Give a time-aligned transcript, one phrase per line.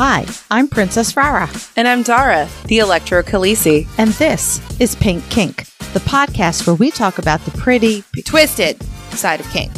[0.00, 3.88] Hi, I'm Princess Rara, And I'm Dara, the Electro Khaleesi.
[3.98, 9.40] and this is Pink Kink, the podcast where we talk about the pretty, Twisted side
[9.40, 9.72] of kink.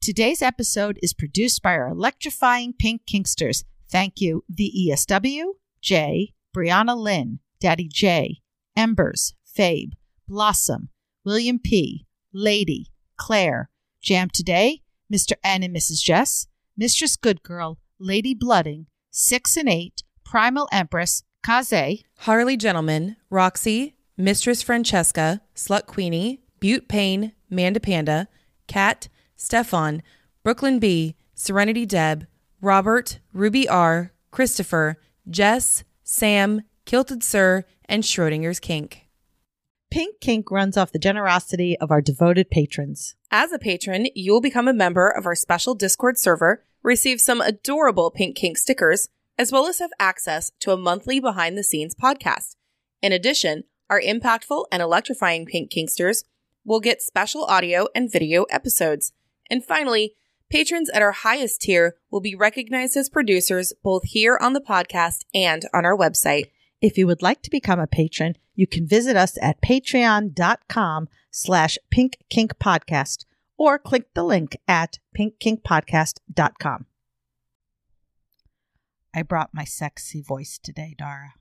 [0.00, 3.64] Today's episode is produced by our electrifying pink kinksters.
[3.90, 8.40] Thank you, the ESW, Jay, Brianna Lynn, Daddy J,
[8.76, 9.92] Embers, Fabe,
[10.28, 10.88] Blossom,
[11.24, 13.68] William P, Lady, Claire,
[14.00, 15.32] Jam Today, Mr.
[15.42, 16.00] N and Mrs.
[16.02, 23.96] Jess, Mistress Good Girl, Lady Blooding, Six and Eight, Primal Empress, Kaze, Harley Gentleman, Roxy,
[24.16, 28.28] Mistress Francesca, Slut Queenie, Butte Payne, Manda Panda,
[28.68, 30.02] Kat, Stefan,
[30.44, 32.26] Brooklyn B, Serenity Deb,
[32.60, 39.07] Robert, Ruby R, Christopher, Jess, Sam, Kilted Sir, and Schrodinger's Kink.
[39.90, 43.14] Pink Kink runs off the generosity of our devoted patrons.
[43.30, 47.40] As a patron, you will become a member of our special Discord server, receive some
[47.40, 51.94] adorable Pink Kink stickers, as well as have access to a monthly behind the scenes
[51.94, 52.56] podcast.
[53.00, 56.24] In addition, our impactful and electrifying Pink Kinksters
[56.66, 59.12] will get special audio and video episodes.
[59.50, 60.14] And finally,
[60.50, 65.24] patrons at our highest tier will be recognized as producers both here on the podcast
[65.32, 66.50] and on our website.
[66.80, 71.78] If you would like to become a patron, you can visit us at patreon.com slash
[71.92, 73.24] pinkkinkpodcast
[73.56, 76.86] or click the link at pinkkinkpodcast.com.
[79.14, 81.34] I brought my sexy voice today, Dara.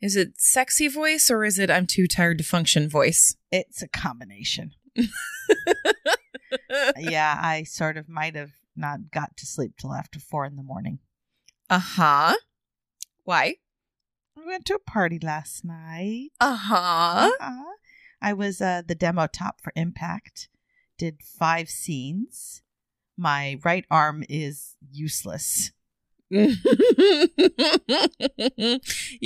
[0.00, 3.36] Is it sexy voice or is it I'm too tired to function voice?
[3.52, 4.72] It's a combination.
[6.98, 10.62] yeah, I sort of might have not got to sleep till after four in the
[10.64, 10.98] morning.
[11.70, 12.34] Uh huh.
[13.24, 13.56] Why?
[14.42, 16.30] I went to a party last night.
[16.40, 17.30] Uh huh.
[17.40, 17.72] Uh-huh.
[18.20, 20.48] I was uh, the demo top for Impact.
[20.98, 22.62] Did five scenes.
[23.16, 25.72] My right arm is useless.
[26.30, 26.48] you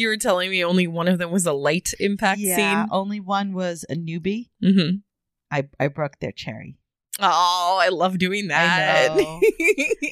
[0.09, 2.89] were telling me only one of them was a light impact yeah, scene.
[2.91, 4.49] only one was a newbie.
[4.63, 4.97] Mm-hmm.
[5.51, 6.77] I I broke their cherry.
[7.21, 9.17] Oh, I love doing that.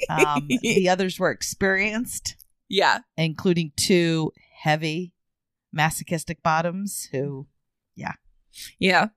[0.09, 2.37] Um, the others were experienced,
[2.69, 2.99] yeah.
[3.17, 4.33] including two
[4.65, 5.13] heavy
[5.73, 7.47] masochistic bottoms who
[7.95, 8.13] Yeah.
[8.79, 9.09] Yeah.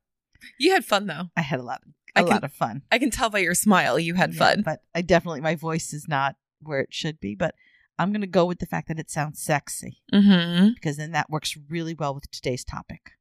[0.60, 1.30] You had fun though.
[1.38, 1.82] I had a lot
[2.16, 2.82] I a can- lot of fun.
[2.92, 4.62] I can tell by your smile you had Yeah, fun.
[4.64, 7.34] but I definitely my voice is not where it should be.
[7.36, 7.56] But
[7.98, 10.74] I'm gonna go with the fact that it sounds sexy Mm-hmm.
[10.74, 13.12] because then that works really well with today's topic.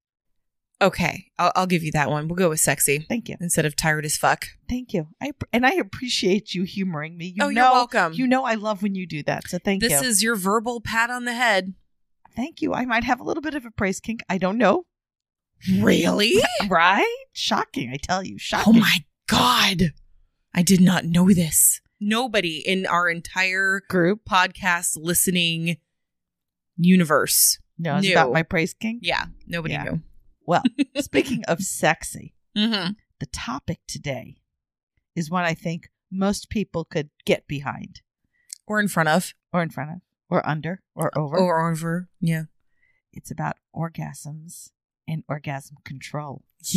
[0.82, 1.26] Okay.
[1.38, 2.28] I'll, I'll give you that one.
[2.28, 4.44] We'll go with sexy Thank you, instead of tired as fuck.
[4.69, 5.08] thank you.
[5.22, 7.26] I and I appreciate you humoring me.
[7.37, 8.12] You oh, know, you're welcome.
[8.14, 9.48] You know I love when you do that.
[9.48, 9.98] So thank this you.
[10.00, 11.72] This is your verbal pat on the head.
[12.36, 12.74] Thank you.
[12.74, 14.22] I might have a little bit of a praise kink.
[14.28, 14.84] I don't know.
[15.80, 16.34] Really?
[16.69, 17.16] Right?
[17.32, 17.91] Shocking.
[17.92, 18.74] I tell you, Shocking.
[18.76, 19.92] Oh my god.
[20.54, 21.80] I did not know this.
[22.00, 24.20] Nobody in our entire group.
[24.28, 25.76] podcast listening
[26.76, 27.58] universe.
[27.78, 29.00] No, it's about my praise kink.
[29.02, 29.84] Yeah, nobody Yeah.
[29.84, 30.00] knew.
[30.46, 30.62] Well,
[30.98, 32.92] speaking of sexy, Mm-hmm.
[33.20, 34.38] the topic today
[35.14, 38.00] is one I think most people could get behind,
[38.66, 39.34] Or in front of.
[39.52, 39.96] or in front of,
[40.28, 41.37] or under, or uh, over.
[41.38, 42.09] Or over.
[42.20, 42.44] Yeah.
[43.12, 44.70] It's about orgasms
[45.09, 46.42] and orgasm control.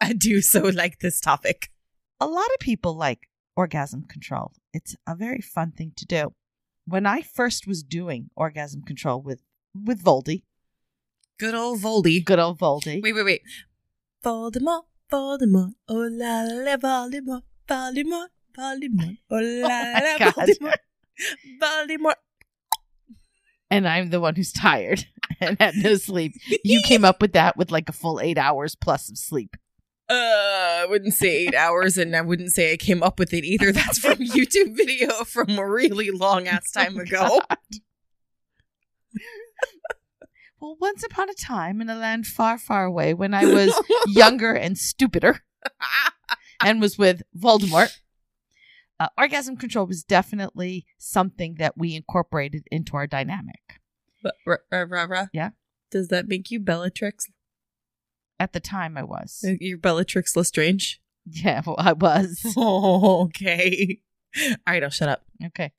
[0.00, 1.70] I do so like this topic.
[2.20, 4.52] A lot of people like orgasm control.
[4.72, 6.32] It's a very fun thing to do.
[6.86, 9.42] When I first was doing orgasm control with
[9.74, 10.42] with Voldy,
[11.38, 12.24] Good old Voldy.
[12.24, 13.42] good old Voldy, Wait, wait, wait.
[14.24, 20.34] Voldemort, Voldemort, oh la la, Voldemort, Voldemort, Voldemort, oh la la, oh God.
[20.34, 20.76] Voldemort,
[21.62, 22.14] Voldemort.
[23.70, 25.06] and I'm the one who's tired
[25.40, 26.32] and had no sleep.
[26.64, 29.56] You came up with that with like a full eight hours plus of sleep.
[30.08, 33.44] Uh, I wouldn't say eight hours, and I wouldn't say I came up with it
[33.44, 33.72] either.
[33.72, 37.40] That's from YouTube video from a really long ass time ago.
[40.60, 43.74] Well, once upon a time in a land far, far away, when I was
[44.06, 45.42] younger and stupider
[46.64, 47.98] and was with Voldemort,
[48.98, 53.80] uh, orgasm control was definitely something that we incorporated into our dynamic.
[54.22, 54.34] But,
[54.70, 55.26] rah, rah.
[55.32, 55.50] Yeah.
[55.90, 57.28] Does that make you Bellatrix?
[58.38, 59.44] At the time, I was.
[59.60, 61.00] You're Bellatrix Lestrange?
[61.24, 62.54] Yeah, well, I was.
[62.56, 64.00] Oh, okay.
[64.38, 65.24] All right, I'll shut up.
[65.46, 65.72] Okay.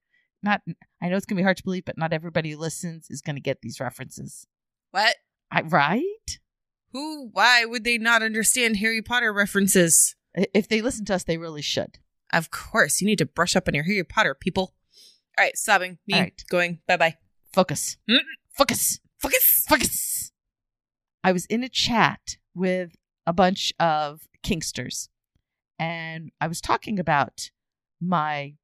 [0.43, 0.61] Not.
[1.01, 3.39] I know it's gonna be hard to believe, but not everybody who listens is gonna
[3.39, 4.47] get these references.
[4.91, 5.15] What?
[5.51, 6.39] I, right?
[6.93, 7.29] Who?
[7.31, 10.15] Why would they not understand Harry Potter references?
[10.33, 11.99] If they listen to us, they really should.
[12.31, 14.73] Of course, you need to brush up on your Harry Potter, people.
[15.37, 16.43] All right, sobbing, Me right.
[16.49, 16.79] going.
[16.87, 17.15] Bye bye.
[17.53, 17.97] Focus.
[18.09, 18.19] Mm.
[18.51, 18.99] Focus.
[19.19, 19.65] Focus.
[19.67, 20.31] Focus.
[21.23, 22.95] I was in a chat with
[23.25, 25.09] a bunch of kinksters,
[25.77, 27.49] and I was talking about
[28.01, 28.55] my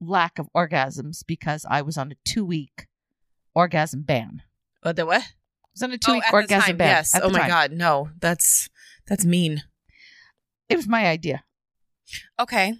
[0.00, 2.86] lack of orgasms because I was on a two week
[3.54, 4.42] orgasm ban.
[4.82, 5.22] What the what?
[5.22, 6.88] I was on a two week oh, orgasm time, ban.
[6.88, 7.14] Yes.
[7.20, 7.48] Oh my time.
[7.48, 8.10] god, no.
[8.20, 8.68] That's
[9.06, 9.62] that's mean.
[10.68, 11.44] It was my idea.
[12.38, 12.74] Okay.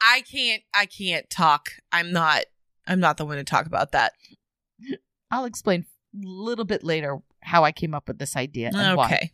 [0.00, 1.70] I can't I can't talk.
[1.92, 2.44] I'm not
[2.86, 4.12] I'm not the one to talk about that.
[5.30, 9.06] I'll explain a little bit later how I came up with this idea and why.
[9.06, 9.32] okay.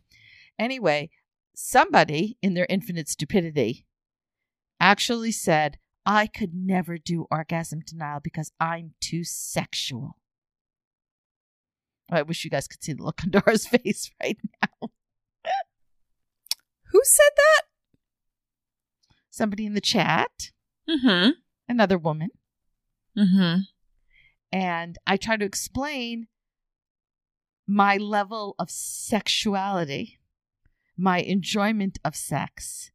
[0.59, 1.11] Anyway,
[1.55, 3.85] somebody in their infinite stupidity
[4.81, 10.17] actually said, I could never do orgasm denial because I'm too sexual.
[12.11, 14.89] I wish you guys could see the look on Dora's face right now.
[16.91, 17.63] Who said that?
[19.33, 20.51] Somebody in the chat,
[20.89, 21.31] Mm-hmm.
[21.69, 22.29] another woman,
[23.17, 23.61] Mm-hmm.
[24.53, 26.27] and I try to explain
[27.67, 30.19] my level of sexuality,
[30.99, 32.91] my enjoyment of sex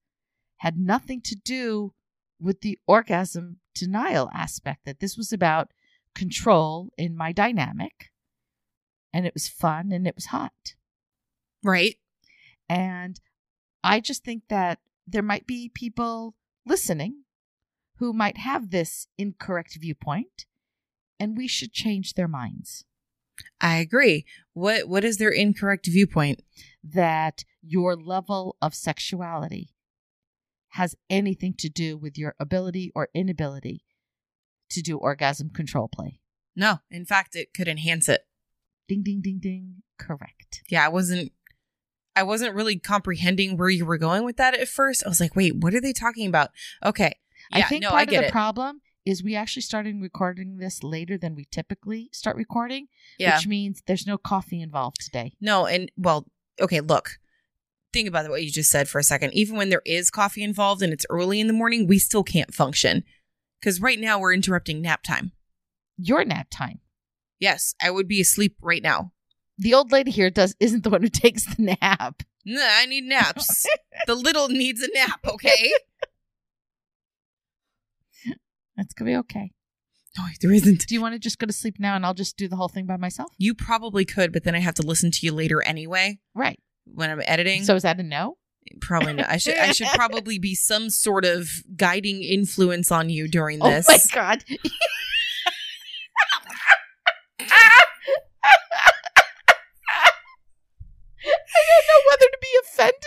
[0.57, 1.93] had nothing to do
[2.39, 5.71] with the orgasm denial aspect, that this was about
[6.13, 8.11] control in my dynamic.
[9.13, 10.75] And it was fun and it was hot.
[11.63, 11.95] Right.
[12.69, 13.19] And
[13.83, 17.23] I just think that there might be people listening
[17.97, 20.45] who might have this incorrect viewpoint,
[21.19, 22.83] and we should change their minds.
[23.61, 24.25] I agree.
[24.53, 26.41] What what is their incorrect viewpoint?
[26.83, 29.69] That your level of sexuality
[30.69, 33.83] has anything to do with your ability or inability
[34.69, 36.19] to do orgasm control play.
[36.55, 36.79] No.
[36.89, 38.21] In fact, it could enhance it.
[38.87, 39.83] Ding, ding, ding, ding.
[39.97, 40.63] Correct.
[40.69, 41.31] Yeah, I wasn't
[42.17, 45.03] I wasn't really comprehending where you were going with that at first.
[45.05, 46.49] I was like, wait, what are they talking about?
[46.83, 47.13] Okay.
[47.51, 48.31] I think no, part I of the it.
[48.31, 52.87] problem is we actually started recording this later than we typically start recording,
[53.19, 53.37] yeah.
[53.37, 55.33] which means there's no coffee involved today.
[55.39, 56.25] No, and well,
[56.59, 57.11] okay, look.
[57.93, 59.33] Think about what you just said for a second.
[59.33, 62.53] Even when there is coffee involved and it's early in the morning, we still can't
[62.53, 63.03] function.
[63.61, 65.31] Because right now we're interrupting nap time.
[65.97, 66.79] Your nap time.
[67.39, 69.13] Yes, I would be asleep right now.
[69.57, 72.21] The old lady here does isn't the one who takes the nap.
[72.45, 73.65] Nah, I need naps.
[74.07, 75.71] the little needs a nap, okay?
[78.75, 79.51] That's gonna be okay.
[80.17, 80.87] No, there isn't.
[80.87, 82.69] Do you want to just go to sleep now and I'll just do the whole
[82.69, 83.31] thing by myself?
[83.37, 86.59] You probably could, but then I have to listen to you later anyway Right.
[86.85, 87.63] when I'm editing.
[87.63, 88.37] So is that a no?
[88.81, 89.29] probably not.
[89.29, 93.87] I should I should probably be some sort of guiding influence on you during this.
[93.89, 94.43] Oh my god.
[101.29, 102.25] I don't know whether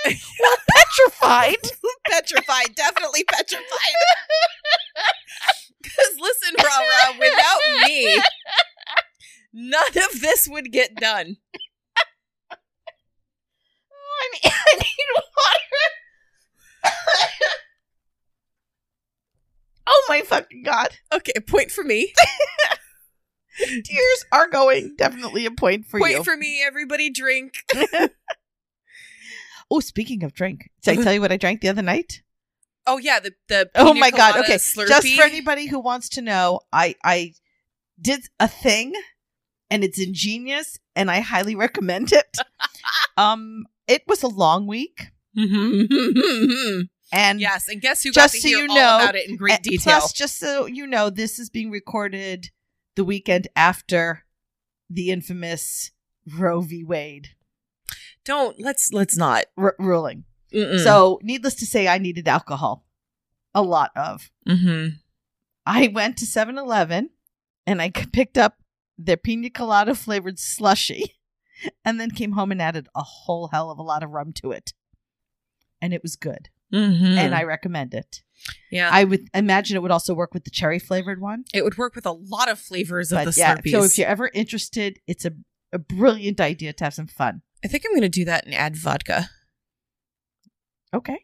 [0.05, 0.17] be
[0.71, 1.57] petrified.
[2.11, 3.65] petrified, definitely petrified.
[5.83, 8.23] Because listen, Rara, without me,
[9.53, 11.39] none of this would get done.
[13.91, 15.07] Oh, I need, I need
[16.85, 16.93] water.
[19.87, 20.99] oh my fucking god.
[21.13, 22.13] Okay, point for me.
[23.59, 24.95] Tears are going.
[24.97, 26.25] Definitely a point for point you.
[26.25, 26.63] for me.
[26.65, 27.55] Everybody drink.
[29.71, 32.23] Oh, speaking of drink, did I tell you what I drank the other night?
[32.87, 33.71] Oh yeah, the the.
[33.75, 34.41] Oh my god.
[34.41, 34.55] Okay.
[34.55, 34.89] Slurpee.
[34.89, 37.35] Just for anybody who wants to know, I I
[38.01, 38.95] did a thing
[39.71, 42.37] and it's ingenious and I highly recommend it.
[43.17, 45.09] um it was a long week
[47.13, 49.29] and yes, and guess who Just got to so hear you all know, about it
[49.29, 49.99] in great detail?
[49.99, 52.51] Plus, just so you know, this is being recorded
[52.97, 54.25] the weekend after
[54.89, 55.91] the infamous
[56.37, 56.85] Roe v.
[56.85, 57.31] Wade
[58.25, 59.45] Don't let's let's not.
[59.57, 60.25] r- ruling.
[60.53, 60.83] Mm-mm.
[60.83, 62.85] So, needless to say, I needed alcohol,
[63.55, 64.31] a lot of.
[64.49, 64.95] Mhm.
[65.65, 67.11] I went to 7 Eleven
[67.67, 68.57] and I picked up
[68.99, 71.15] their pina colada flavored slushy
[71.85, 74.51] and then came home and added a whole hell of a lot of rum to
[74.51, 74.73] it.
[75.81, 76.49] And it was good.
[76.73, 77.17] Mhm.
[77.17, 78.23] And I recommend it.
[78.71, 81.45] yeah, I would imagine it would also work with the cherry flavored one.
[81.55, 83.71] it would work with a lot of flavors of the yeah, Slurpees.
[83.71, 85.33] so if you're ever interested, it's a,
[85.73, 87.43] a brilliant idea to have some fun.
[87.65, 89.29] I think I'm going to do that and add vodka.
[90.95, 91.19] Okay.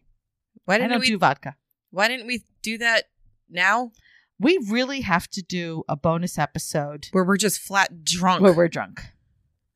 [0.65, 1.07] Why didn't don't we?
[1.09, 1.57] do vodka.
[1.91, 3.05] why didn't we do that
[3.49, 3.93] now,
[4.39, 8.43] We really have to do a bonus episode where we're just flat drunk?
[8.43, 9.01] where we're drunk.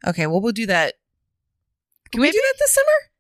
[0.07, 0.95] okay, well we'll do that.
[2.13, 3.11] Can we do that this summer?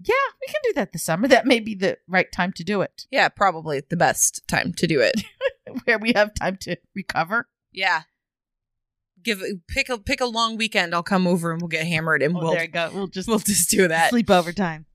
[0.00, 1.26] Yeah, we can do that this summer.
[1.28, 4.86] That may be the right time to do it, Yeah, probably the best time to
[4.86, 5.22] do it.
[5.84, 7.48] where we have time to recover.
[7.72, 8.02] yeah.
[9.24, 10.94] Give pick a pick a long weekend.
[10.94, 12.90] I'll come over and we'll get hammered and Oh, we'll there you go.
[12.92, 14.10] We'll just we'll just do that.
[14.10, 14.86] sleep over time.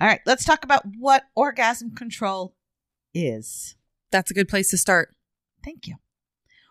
[0.00, 2.56] All right, let's talk about what orgasm control
[3.14, 3.76] is.
[4.10, 5.14] That's a good place to start.
[5.64, 5.96] Thank you.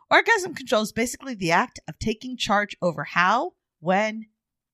[0.10, 4.26] Orgasm control is basically the act of taking charge over how, when,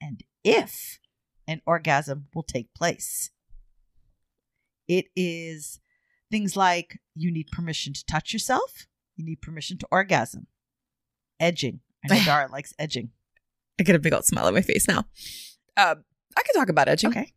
[0.02, 1.00] and if
[1.48, 3.30] an orgasm will take place.
[4.88, 5.80] It is
[6.32, 10.48] things like you need permission to touch yourself, you need permission to orgasm,
[11.40, 11.82] edging.
[12.12, 13.12] I know Dara likes edging.
[13.80, 15.06] I get a big old smile on my face now.
[15.76, 15.96] Uh,
[16.36, 17.10] I can talk about edging.
[17.12, 17.34] Okay.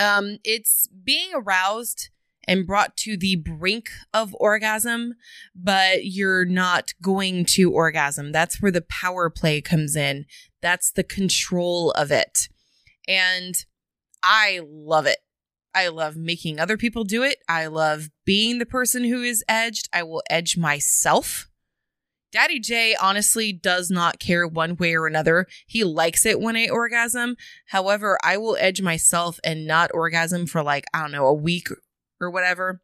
[0.00, 2.10] Um, it's being aroused
[2.46, 5.14] and brought to the brink of orgasm,
[5.54, 8.32] but you're not going to orgasm.
[8.32, 10.26] That's where the power play comes in.
[10.62, 12.48] That's the control of it.
[13.08, 13.54] And
[14.22, 15.18] I love it.
[15.74, 17.38] I love making other people do it.
[17.48, 19.88] I love being the person who is edged.
[19.92, 21.49] I will edge myself.
[22.32, 25.46] Daddy J honestly does not care one way or another.
[25.66, 27.36] He likes it when I orgasm.
[27.66, 31.68] However, I will edge myself and not orgasm for like, I don't know, a week
[32.20, 32.80] or whatever.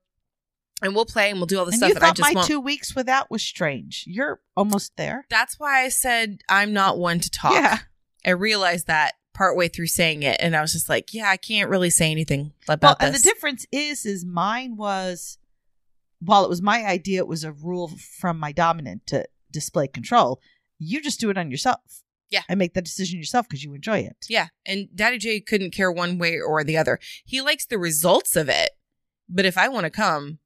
[0.83, 2.47] And we'll play and we'll do all the And stuff you thought my won't.
[2.47, 4.05] two weeks without was strange.
[4.07, 5.25] You're almost there.
[5.31, 7.55] That's why I said I'm not one to talk.
[7.55, 7.79] Yeah.
[8.25, 11.71] I realized that partway through saying it, and I was just like, yeah, I can't
[11.71, 15.39] really say anything Well, about and the difference is, is mine was,
[16.21, 19.27] while it was my idea, it was a rule from my dominant to
[19.57, 20.41] display control.
[20.79, 22.03] You just do it on yourself.
[22.29, 22.43] Yeah.
[22.49, 24.17] And make that decision yourself because you enjoy it.
[24.29, 26.99] yeah, and Daddy J couldn't care one way or the other.
[27.25, 28.71] He likes the results of it,
[29.29, 30.39] but if I want to come,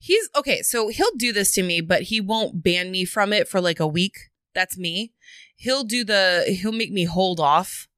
[0.00, 0.62] he's okay.
[0.62, 3.78] So he'll do this to me, but he won't ban me from it for like
[3.78, 4.16] a week.
[4.54, 5.12] That's me.
[5.54, 6.44] He'll do the.
[6.60, 7.88] He'll make me hold off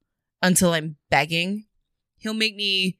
[0.41, 1.65] until I'm begging.
[2.17, 2.99] He'll make me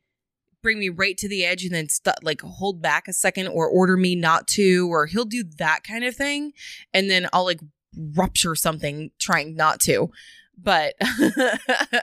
[0.66, 3.68] bring me right to the edge and then st- like hold back a second or
[3.70, 6.52] order me not to or he'll do that kind of thing
[6.92, 7.60] and then I'll like
[7.96, 10.10] rupture something trying not to.
[10.58, 10.96] But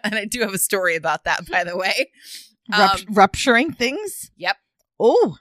[0.05, 2.11] and I do have a story about that by the way.
[2.71, 4.31] Rup- Um, rupturing things?
[4.37, 4.57] Yep.
[5.01, 5.37] Oh,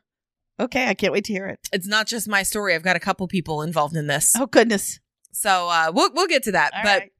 [0.60, 0.88] okay.
[0.88, 1.60] I can't wait to hear it.
[1.72, 2.74] It's not just my story.
[2.74, 4.34] I've got a couple people involved in this.
[4.36, 5.00] Oh, goodness.
[5.32, 6.74] So uh we'll we'll get to that.
[6.74, 7.12] All but right.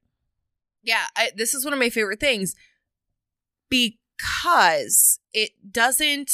[0.82, 2.56] yeah, I, this is one of my favorite things
[4.22, 6.30] because it doesn't.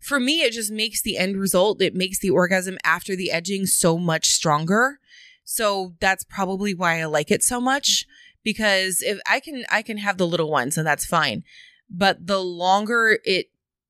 [0.00, 1.82] For me, it just makes the end result.
[1.82, 4.98] It makes the orgasm after the edging so much stronger.
[5.44, 8.06] So that's probably why I like it so much.
[8.42, 11.44] Because if I can, I can have the little ones, and that's fine.
[11.90, 13.46] But the longer it,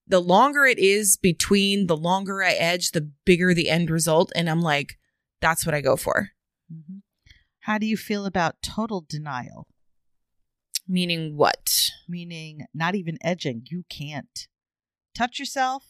[0.07, 4.33] the longer it is between, the longer I edge, the bigger the end result.
[4.35, 4.99] And I'm like,
[5.41, 6.31] that's what I go for.
[6.73, 7.03] Mhm.
[7.61, 9.69] How do you feel about total denial?
[10.91, 11.91] Meaning what?
[12.09, 13.63] Meaning, not even edging.
[13.71, 14.49] You can't
[15.15, 15.85] touch yourself.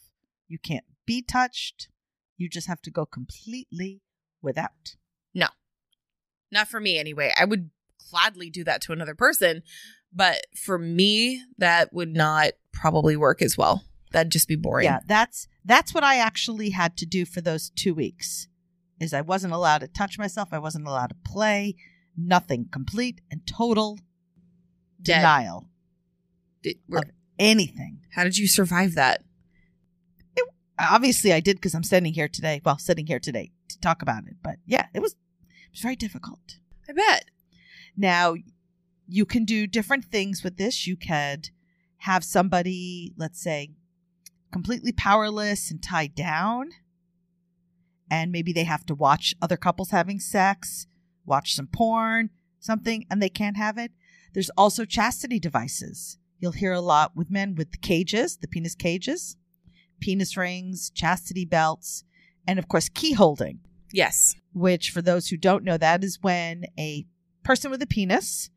[0.47, 1.89] You can't be touched.
[2.37, 4.03] You just have to go completely
[4.43, 4.97] without.
[5.33, 5.47] No.
[6.51, 7.33] Not for me anyway.
[7.35, 7.71] I would
[8.11, 9.63] gladly do that to another person,
[10.13, 13.83] but for me, that would not probably work as well.
[14.11, 14.85] That'd just be boring.
[14.85, 18.47] Yeah, that's that's what I actually had to do for those two weeks.
[18.99, 20.49] Is I wasn't allowed to touch myself.
[20.51, 21.75] I wasn't allowed to play.
[22.15, 22.67] Nothing.
[22.71, 23.97] Complete and total
[25.01, 25.17] Dead.
[25.17, 25.67] denial.
[26.61, 27.03] Did- Of
[27.39, 28.01] anything.
[28.11, 29.23] how did you survive that?
[30.79, 32.59] Obviously, I did because I'm standing here today.
[32.65, 34.37] Well, sitting here today to talk about it.
[34.41, 36.57] But yeah, it was it was very difficult.
[36.89, 37.25] I bet.
[37.95, 38.33] Now,
[39.07, 40.87] you can do different things with this.
[40.87, 41.49] You could
[41.97, 43.71] have somebody, let's say,
[44.51, 46.71] completely powerless and tied down,
[48.09, 50.87] and maybe they have to watch other couples having sex,
[51.27, 53.91] watch some porn, something, and they can't have it.
[54.33, 56.17] There's also chastity devices.
[56.39, 59.35] You'll hear a lot with men with the cages, the penis cages,
[59.99, 62.03] penis rings, chastity belts,
[62.47, 63.59] and of course, key holding
[63.93, 64.35] Yes.
[64.53, 67.05] which for those who don't know that is when a
[67.43, 68.49] person with a penis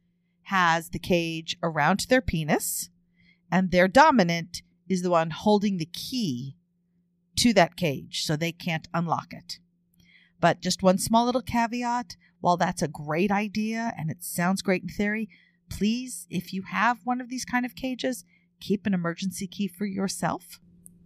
[0.45, 2.91] has the cage around their penis
[3.51, 6.57] and their dominant is the one holding the key
[7.37, 9.59] to that cage so they can't unlock it
[10.41, 14.83] but just one small little caveat while that's a great idea and it sounds great
[14.83, 15.29] in theory
[15.69, 18.25] please if you have one of these kind of cages
[18.61, 20.61] keep an emergency key for yourself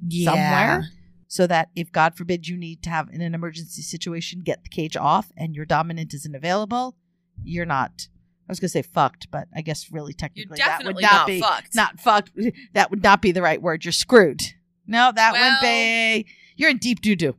[0.06, 0.30] Yeah.
[0.30, 0.88] somewhere
[1.26, 4.68] so that if God forbid you need to have in an emergency situation get the
[4.68, 6.96] cage off and your dominant isn't available,
[7.44, 8.08] you're not.
[8.48, 11.40] I was gonna say fucked, but I guess really technically that would not, not, be
[11.40, 11.74] fucked.
[11.74, 12.30] not fucked.
[12.72, 13.84] That would not be the right word.
[13.84, 14.40] You're screwed.
[14.86, 16.26] No, that Well- wouldn't be.
[16.56, 17.36] You're in deep doo doo.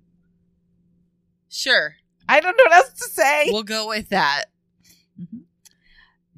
[1.50, 1.96] sure.
[2.28, 3.46] I don't know what else to say.
[3.52, 4.46] We'll go with that.
[5.20, 5.46] Mhm.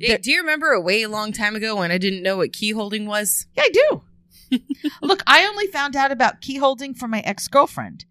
[0.01, 2.72] Hey, do you remember a way long time ago when I didn't know what key
[2.72, 3.48] holding was?
[3.55, 4.01] Yeah, I do.
[5.01, 8.05] Look, I only found out about key holding from my ex girlfriend,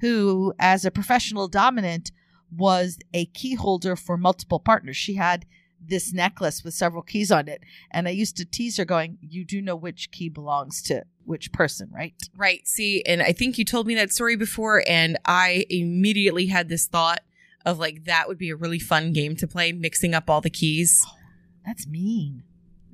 [0.00, 2.10] who, as a professional dominant,
[2.56, 4.96] was a key holder for multiple partners.
[4.96, 5.46] She had
[5.86, 7.62] this necklace with several keys on it.
[7.90, 11.52] And I used to tease her, going, You do know which key belongs to which
[11.52, 12.14] person, right?
[12.36, 12.66] Right.
[12.66, 16.86] See, and I think you told me that story before, and I immediately had this
[16.86, 17.20] thought
[17.64, 20.50] of like that would be a really fun game to play, mixing up all the
[20.50, 21.02] keys.
[21.06, 21.16] Oh,
[21.64, 22.42] That's mean.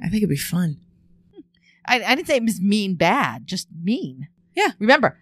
[0.03, 0.79] I think it'd be fun.
[1.87, 4.29] I, I didn't say it was mean bad, just mean.
[4.55, 4.73] Yeah.
[4.79, 5.19] Remember,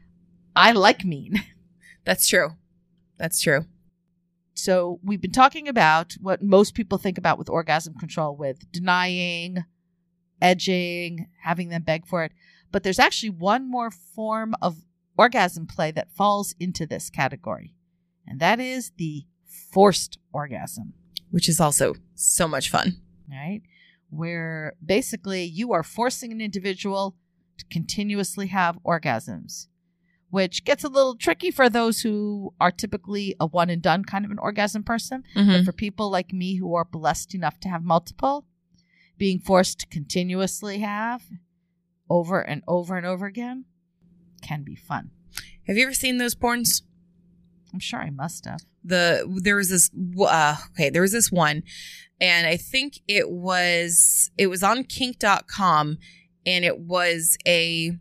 [0.55, 1.43] I like mean.
[2.05, 2.51] That's true.
[3.17, 3.67] That's true.
[4.55, 9.65] So we've been talking about what most people think about with orgasm control with denying,
[10.43, 12.33] edging, having them beg for it.
[12.73, 14.85] But there's actually one more form of
[15.17, 17.75] orgasm play that falls into this category,
[18.27, 20.93] and that is the forced orgasm,
[21.31, 23.01] Which is also so much fun.
[23.31, 23.63] Right?
[24.11, 27.15] Where basically you are forcing an individual
[27.59, 29.67] to continuously have orgasms,
[30.31, 34.25] which gets a little tricky for those who are typically a one and done kind
[34.25, 35.25] of an orgasm person.
[35.35, 38.47] But for people like me who are blessed enough to have multiple,
[39.19, 41.23] being forced to continuously have
[42.09, 43.65] over and over and over again
[44.41, 45.11] can be fun.
[45.67, 46.83] Have you ever seen those porns?
[47.75, 48.61] I'm sure I must have.
[48.85, 51.63] the there was this uh okay there was this one
[52.21, 55.99] and i think it was it was on kink.com
[56.47, 57.93] and it was a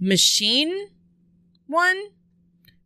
[0.00, 0.88] machine
[1.66, 2.00] one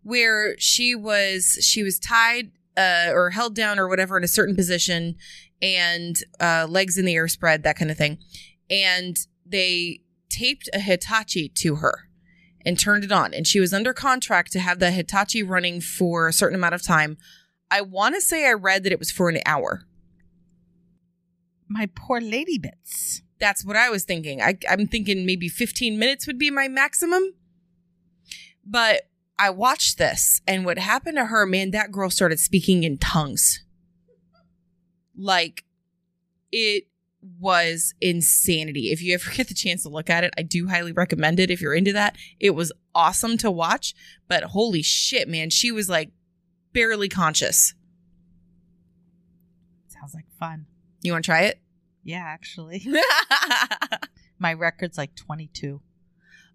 [0.03, 4.57] where she was she was tied uh or held down or whatever in a certain
[4.57, 5.17] position
[5.61, 8.19] and uh legs in the air spread that kind of thing
[8.71, 12.11] and they taped a hitachi to her
[12.65, 13.33] and turned it on.
[13.35, 16.83] And she was under contract to have the Hitachi running for a certain amount of
[16.83, 17.17] time.
[17.71, 19.83] I want to say I read that it was for an hour.
[21.71, 23.23] My poor lady bits.
[23.39, 24.43] That's what I was thinking.
[24.43, 27.23] I, I'm thinking maybe 15 minutes would be my maximum.
[28.67, 29.09] But
[29.39, 33.65] I watched this, and what happened to her, man, that girl started speaking in tongues.
[35.17, 35.65] Like,
[36.53, 36.89] it
[37.39, 38.91] was insanity.
[38.91, 41.51] If you ever get the chance to look at it, I do highly recommend it
[41.51, 42.17] if you're into that.
[42.39, 43.95] It was awesome to watch,
[44.29, 46.11] but holy shit, man, she was like
[46.73, 47.75] barely conscious.
[49.87, 50.67] Sounds like fun.
[51.03, 51.61] You want to try it?
[52.11, 52.87] Yeah, actually.
[54.39, 55.81] My record's like 22.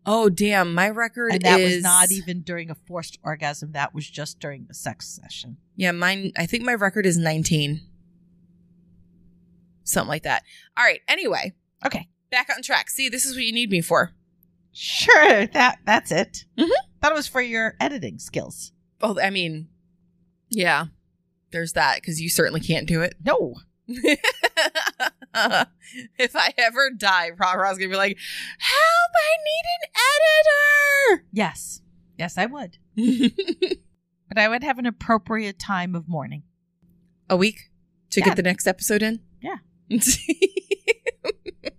[0.08, 3.72] oh, damn, my record And that is was not even during a forced orgasm.
[3.72, 5.58] That was just during the sex session.
[5.76, 7.82] Yeah, mine I think my record is 19.
[9.84, 10.44] Something like that.
[10.78, 11.54] All right, anyway,
[11.86, 12.08] Okay.
[12.32, 12.90] back on track.
[12.90, 14.12] See, this is what you need me for.
[14.74, 15.46] Sure.
[15.48, 16.46] That that's it.
[16.58, 16.70] Mhm.
[17.02, 18.74] Thought it was for your editing skills.
[19.02, 19.70] Well, I mean,
[20.50, 20.86] yeah.
[21.52, 23.16] There's that cuz you certainly can't do it.
[23.24, 23.56] No.
[26.18, 28.18] if I ever die, Rara's gonna be like,
[28.58, 29.12] "Help!
[29.16, 29.90] I need an
[31.16, 31.82] editor." Yes.
[32.18, 32.78] Yes, I would.
[32.96, 33.76] need an editor."
[34.28, 36.44] But I would have an appropriate time of mourning.
[37.30, 37.70] A week
[38.12, 38.26] to Yeah.
[38.28, 39.20] get the next episode in.
[39.42, 39.58] Yeah.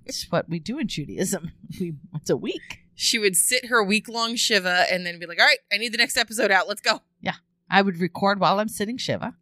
[0.09, 1.51] It's what we do in Judaism.
[1.81, 2.85] We it's a week.
[2.95, 5.93] She would sit her week long shiva and then be like, "All right, I need
[5.93, 6.69] the next episode out.
[6.69, 7.35] Let's go." Yeah,
[7.69, 9.35] I would record while I'm sitting Shiva.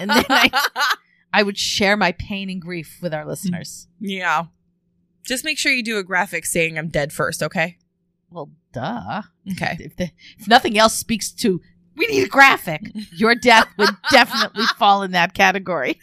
[0.00, 0.94] And then I-
[1.32, 3.88] I would share my pain and grief with our listeners.
[4.00, 4.44] yeah.
[5.24, 7.78] Just make sure you do a graphic saying I'm dead first, okay?
[8.28, 9.22] Well, duh.
[9.52, 9.76] Okay.
[9.78, 11.60] If, the, if nothing else speaks to,
[11.96, 12.80] we need a graphic.
[13.12, 16.00] Your death would definitely fall in that category.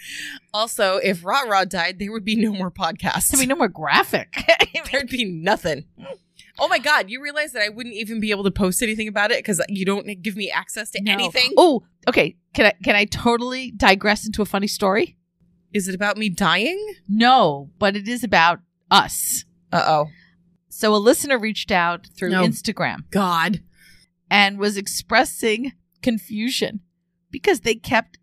[0.54, 3.36] Also, if Rara died, there would be no more podcasts.
[3.36, 4.38] I mean, no more graphic.
[4.92, 5.84] There'd be nothing.
[6.58, 9.32] Oh my god, you realize that I wouldn't even be able to post anything about
[9.32, 11.12] it because you don't give me access to No.
[11.12, 11.52] anything?
[11.58, 12.38] Oh, okay.
[12.54, 15.18] Can I can I totally digress into a funny story?
[15.74, 16.96] Is it about me dying?
[17.08, 19.46] No, but it is about us.
[19.72, 20.06] Uh oh.
[20.70, 22.32] So a listener reached out through.
[22.32, 23.62] Instagram God.
[24.30, 26.82] and was expressing confusion
[27.32, 28.18] because they kept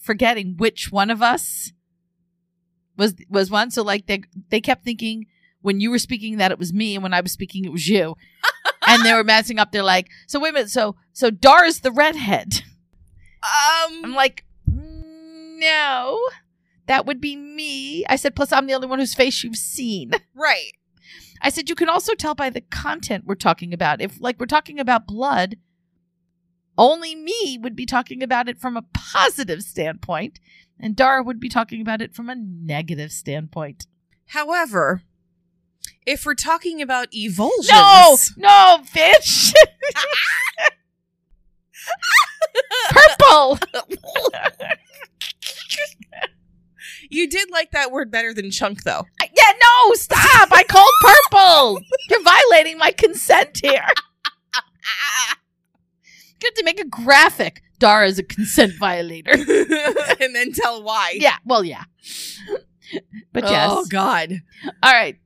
[0.00, 1.72] forgetting which one of us
[2.96, 3.70] was was one.
[3.70, 5.26] So like they they kept thinking
[5.60, 7.88] when you were speaking that it was me, and when I was speaking it was
[7.88, 8.16] you.
[8.86, 9.70] and they were messing up.
[9.70, 12.62] They're like, so wait a minute, so so Dara's the redhead.
[13.42, 16.18] Um, I'm like, no,
[16.88, 18.04] that would be me.
[18.08, 20.10] I said, plus I'm the only one whose face you've seen.
[20.34, 20.72] Right.
[21.40, 24.00] I said, you can also tell by the content we're talking about.
[24.00, 25.56] If, like, we're talking about blood,
[26.76, 30.40] only me would be talking about it from a positive standpoint,
[30.80, 33.86] and Dara would be talking about it from a negative standpoint.
[34.26, 35.02] However,
[36.06, 39.52] if we're talking about evulsions, No, no, bitch.
[42.90, 43.58] Purple.
[47.08, 49.06] you did like that word better than chunk, though.
[49.20, 50.48] yeah, no, stop.
[50.52, 51.80] I called purple.
[52.10, 53.86] You're violating my consent here.
[56.40, 57.62] You have to make a graphic.
[57.78, 59.32] Dara is a consent violator.
[60.20, 61.14] and then tell why.
[61.16, 61.84] Yeah, well, yeah.
[63.32, 63.70] But oh, yes.
[63.72, 64.40] Oh God.
[64.82, 65.18] All right.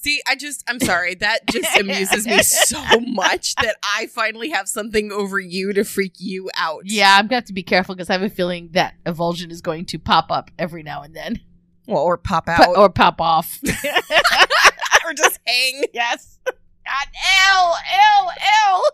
[0.00, 1.16] See, I just, I'm sorry.
[1.16, 6.14] That just amuses me so much that I finally have something over you to freak
[6.18, 6.82] you out.
[6.84, 9.50] Yeah, I'm going to have to be careful because I have a feeling that Evulsion
[9.50, 11.40] is going to pop up every now and then.
[11.88, 12.76] Well, or pop out.
[12.76, 13.58] Or pop off.
[15.04, 15.82] or just hang.
[15.92, 16.38] yes.
[16.46, 18.84] God, ew, ew, ew.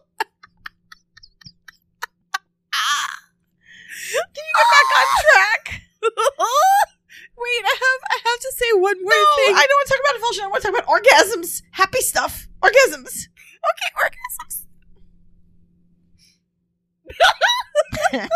[4.14, 6.90] Can you get back on track?
[7.44, 9.54] Wait, I have I have to say one more No, thing.
[9.54, 10.44] I don't want to talk about evulsion.
[10.44, 11.62] I want to talk about orgasms.
[11.72, 12.48] Happy stuff.
[12.62, 13.28] Orgasms.
[13.68, 14.64] okay, orgasms.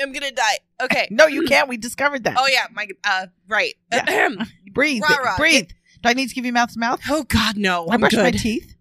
[0.00, 0.58] I'm gonna die.
[0.82, 1.08] Okay.
[1.10, 1.68] No, you can't.
[1.68, 2.36] We discovered that.
[2.38, 3.74] Oh yeah, my uh right.
[3.92, 4.28] Yeah.
[4.72, 5.02] breathe.
[5.02, 5.36] Rah, rah.
[5.36, 5.68] breathe.
[6.02, 7.00] Do I need to give you mouth to mouth?
[7.08, 7.86] oh God, no.
[7.88, 8.74] I I'm brush my teeth.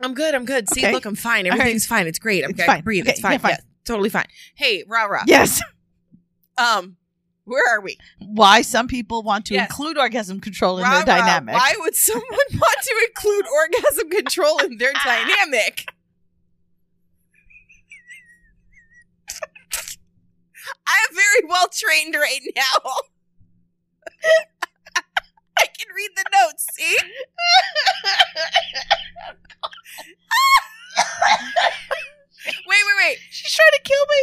[0.00, 0.34] I'm good.
[0.34, 0.68] I'm good.
[0.70, 0.92] See, Okay.
[0.92, 1.46] look, I'm fine.
[1.46, 1.60] All right.
[1.60, 2.06] Everything's fine.
[2.06, 2.44] It's great.
[2.44, 2.66] I'm It's good.
[2.66, 2.82] fine.
[2.82, 3.04] Breathe.
[3.04, 3.32] Okay, It's fine.
[3.32, 3.50] yeah, fine.
[3.52, 4.26] Yeah, totally fine.
[4.54, 5.24] Hey, rah rah.
[5.26, 5.60] Yes.
[6.58, 6.96] Um,
[7.44, 7.96] where are we?
[8.18, 9.68] Why some people want to Yes.
[9.70, 11.54] include orgasm control in Rah, their dynamic.
[11.54, 15.86] Why would someone want to include orgasm control in their dynamic?
[20.88, 22.90] I am very well trained right now.
[25.58, 26.66] I can read the notes.
[26.72, 26.96] See?
[32.46, 33.18] wait, wait, wait.
[33.30, 34.22] She's trying to kill me.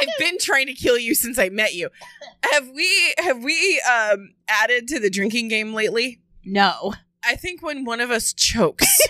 [0.00, 1.88] I've been trying to kill you since I met you.
[2.52, 6.20] Have we have we um added to the drinking game lately?
[6.44, 6.92] No.
[7.24, 9.00] I think when one of us chokes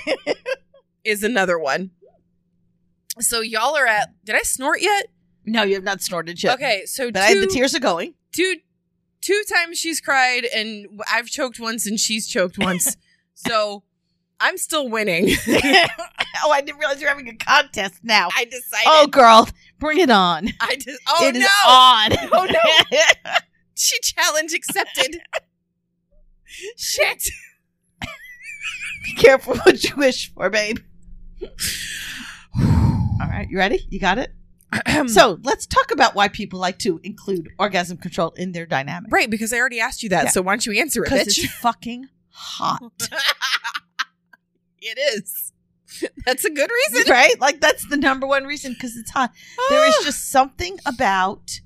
[1.05, 1.91] is another one.
[3.19, 5.07] So y'all are at did I snort yet?
[5.45, 6.55] No, you have not snorted yet.
[6.55, 8.15] Okay, so But two, I had the tears are going.
[8.33, 8.57] two
[9.23, 12.97] two times she's cried and I've choked once and she's choked once.
[13.35, 13.83] so
[14.43, 15.29] I'm still winning.
[16.45, 18.29] oh, I didn't realize you're having a contest now.
[18.37, 20.49] I decided Oh, girl, bring it on.
[20.61, 21.71] I just oh It is no.
[21.71, 22.11] on.
[22.33, 22.99] Oh, no.
[23.75, 25.21] She challenge accepted.
[26.77, 27.25] Shit.
[29.05, 30.79] Be careful what you wish for, babe.
[31.43, 33.87] All right, you ready?
[33.91, 34.31] You got it?
[35.09, 39.11] So let's talk about why people like to include orgasm control in their dynamic.
[39.13, 40.31] right, because I already asked you that, Yeah.
[40.31, 41.45] so why don't you answer it, Because bitch?
[41.45, 42.81] it's fucking hot.
[44.83, 45.53] It is.
[46.27, 47.11] That's a good reason.
[47.13, 47.39] right?
[47.41, 49.31] Like that's the number one reason because it's hot.
[49.69, 51.61] There is just something about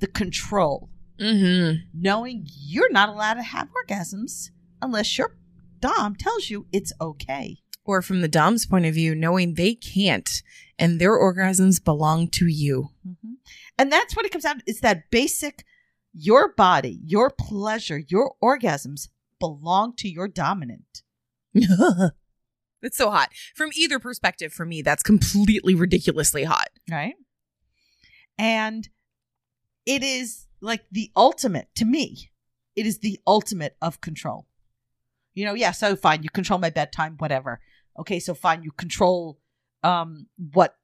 [0.00, 1.82] the control, Mm-hmm.
[1.94, 4.50] knowing you're not allowed to have orgasms
[4.82, 5.36] unless your
[5.80, 7.58] dom tells you it's okay.
[7.84, 10.30] Or from the Dom's point of view, knowing they can't
[10.78, 12.90] and their orgasms belong to you.
[13.06, 13.34] Mhm.
[13.78, 14.64] And that's what it comes down to.
[14.66, 15.64] It's that basic
[16.12, 21.02] your body, your pleasure, your orgasms belong to your dominant.
[22.82, 23.30] it's so hot.
[23.54, 26.68] From either perspective, for me, that's completely ridiculously hot.
[26.90, 27.14] Right.
[28.38, 28.88] And
[29.86, 32.30] it is like the ultimate to me.
[32.76, 34.46] It is the ultimate of control.
[35.34, 37.60] You know, yeah, so fine, you control my bedtime, whatever.
[37.98, 39.38] Okay, so fine, you control
[39.82, 40.76] um what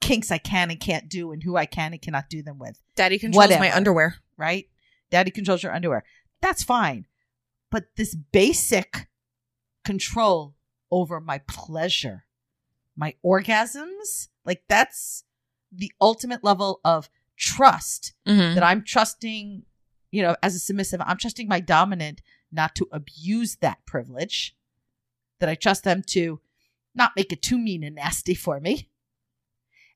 [0.00, 2.80] kinks I can and can't do and who I can and cannot do them with.
[2.96, 4.16] Daddy controls my underwear.
[4.36, 4.68] right?
[5.10, 6.04] Daddy controls your underwear.
[6.40, 7.06] That's fine.
[7.70, 9.08] But this basic
[9.84, 10.54] control
[10.92, 12.26] over my pleasure,
[12.96, 15.24] my orgasms, like that's
[15.72, 18.54] the ultimate level of trust Mm-hmm.
[18.54, 19.62] that I'm trusting,
[20.12, 24.54] you know, as a submissive, I'm trusting my dominant not to abuse that privilege,
[25.40, 26.38] that I trust them to
[26.94, 28.90] not make it too mean and nasty for me.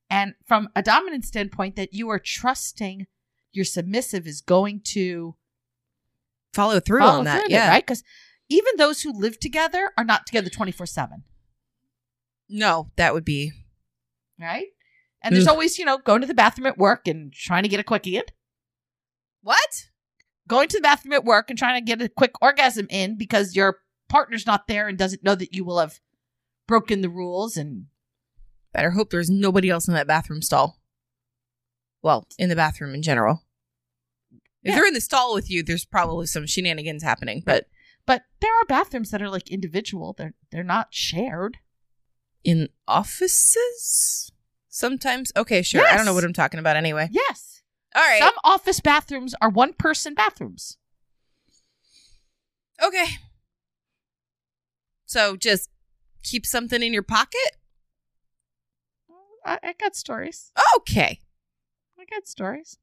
[0.09, 3.07] And from a dominant standpoint, that you are trusting
[3.53, 5.37] your submissive is going to
[6.55, 7.35] Follow through follow on that.
[7.35, 7.69] through with it, yeah.
[7.69, 7.85] right?
[7.87, 8.03] Because
[8.49, 11.25] even those who live together are not together 24 7,
[12.49, 13.53] No, that would be.
[14.39, 14.69] right?
[15.23, 15.53] And there's Ugh.
[15.55, 18.17] always, you know, going to the bathroom at work and trying to get a quickie
[18.17, 18.25] in.
[19.43, 19.89] What?
[20.49, 23.57] going to the bathroom at work and trying to get a quick orgasm in because
[23.57, 23.79] your
[24.09, 25.99] partner's not there and doesn't know that you will have
[26.69, 27.87] broken the rules and
[28.73, 30.79] Better hope there's nobody else in that bathroom stall.
[32.03, 33.43] Well, in the bathroom in general.
[34.31, 34.75] If Yeah.
[34.77, 37.43] they're in the stall with you, there's probably some shenanigans happening.
[37.45, 37.67] But
[38.07, 41.59] but there are bathrooms that are like individual they're they're not shared
[42.45, 44.31] in offices,
[44.69, 45.33] sometimes.
[45.37, 45.85] Okay, sure.
[45.85, 47.09] I don't know what I'm talking about anyway.
[47.11, 47.63] yes
[47.95, 48.21] All right.
[48.21, 50.79] some office bathrooms are one person bathrooms
[52.83, 53.07] okay.
[55.07, 55.71] So just
[56.23, 57.57] keep something in your pocket.
[59.45, 61.21] I, I got stories Okay.
[61.99, 62.79] I got stories.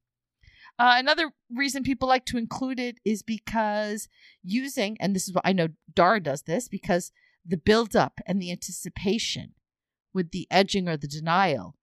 [0.83, 4.09] Uh, another reason people like to include it is because
[4.43, 7.13] using, and this is what I know Dara does this, because
[7.45, 9.53] the build up and the anticipation
[10.13, 11.77] with the edging or the denial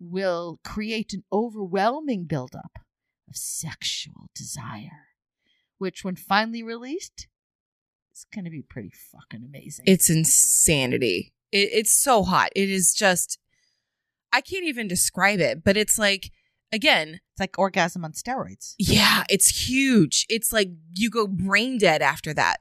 [0.00, 2.78] will create an overwhelming buildup
[3.28, 5.08] of sexual desire,
[5.76, 7.28] which, when finally released,
[8.14, 9.84] is going to be pretty fucking amazing.
[9.86, 11.34] It's insanity.
[11.52, 12.52] It, it's so hot.
[12.56, 13.38] It is just.
[14.32, 16.30] I can't even describe it, but it's like
[16.72, 18.74] again, It's like orgasm on steroids.
[18.78, 20.26] yeah, it's huge.
[20.28, 22.58] It's like you go brain dead after that.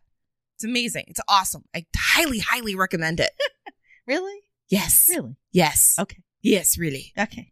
[0.55, 1.05] It's amazing.
[1.07, 1.63] It's awesome.
[1.75, 3.31] I highly, highly recommend it.
[4.07, 4.39] Really?
[4.69, 5.07] Yes.
[5.09, 5.35] Really?
[5.51, 5.95] Yes.
[5.99, 6.21] Okay.
[6.43, 7.11] Yes, really.
[7.17, 7.51] Okay.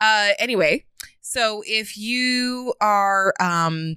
[0.00, 0.86] Uh anyway,
[1.20, 3.96] so if you are um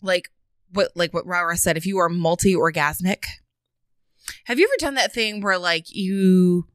[0.00, 0.28] like
[0.70, 3.24] what like what Rara said, if you are multi-orgasmic,
[4.44, 6.68] have you ever done that thing where like you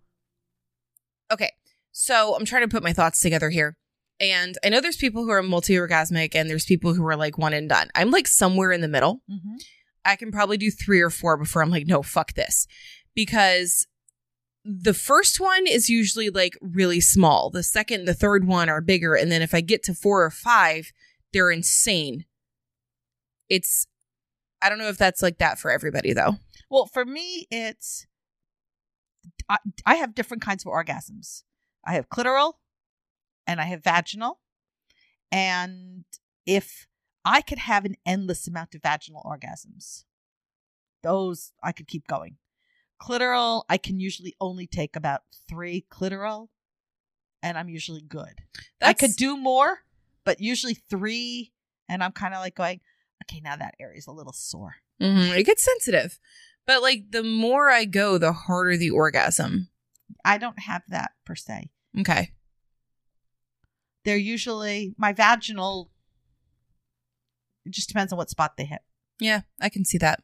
[1.32, 1.54] Okay.
[1.94, 3.78] So I'm trying to put my thoughts together here.
[4.22, 7.54] And I know there's people who are multi-orgasmic and there's people who are like one
[7.54, 7.90] and done.
[7.96, 9.24] I'm like somewhere in the middle.
[9.30, 9.56] Mm-hmm.
[10.06, 12.68] I can probably do three or four before I'm like, no, fuck this.
[13.16, 13.88] Because
[14.64, 17.50] the first one is usually like really small.
[17.50, 19.16] The second, the third one are bigger.
[19.16, 20.92] And then if I get to four or five,
[21.34, 22.26] they're insane.
[23.50, 23.88] It's,
[24.62, 26.36] I don't know if that's like that for everybody though.
[26.70, 28.06] Well, for me, it's
[29.50, 31.42] I, I have different kinds of orgasms.
[31.84, 32.54] I have clitoral
[33.48, 34.40] and I have vaginal.
[35.32, 36.04] And
[36.46, 36.88] if
[37.24, 40.04] I could have an endless amount of vaginal orgasms,
[41.04, 42.38] those I could keep going.
[43.02, 46.50] Clitoral, I can usually only take about three clitoral,
[47.42, 48.42] and I'm usually good.
[48.82, 49.80] I could do more,
[50.24, 51.52] but usually three,
[51.90, 52.80] and I'm kind of like going,
[53.24, 54.76] okay, now that area's a little sore.
[55.02, 56.20] Mhm, It gets sensitive.
[56.68, 59.70] But like the more I go, the harder the orgasm.
[60.24, 61.72] I don't have that per se.
[62.00, 62.34] Okay.
[64.04, 65.90] They're usually my vaginal
[67.66, 68.82] it just depends on what spot they hit
[69.20, 70.22] Yeah, I can see that.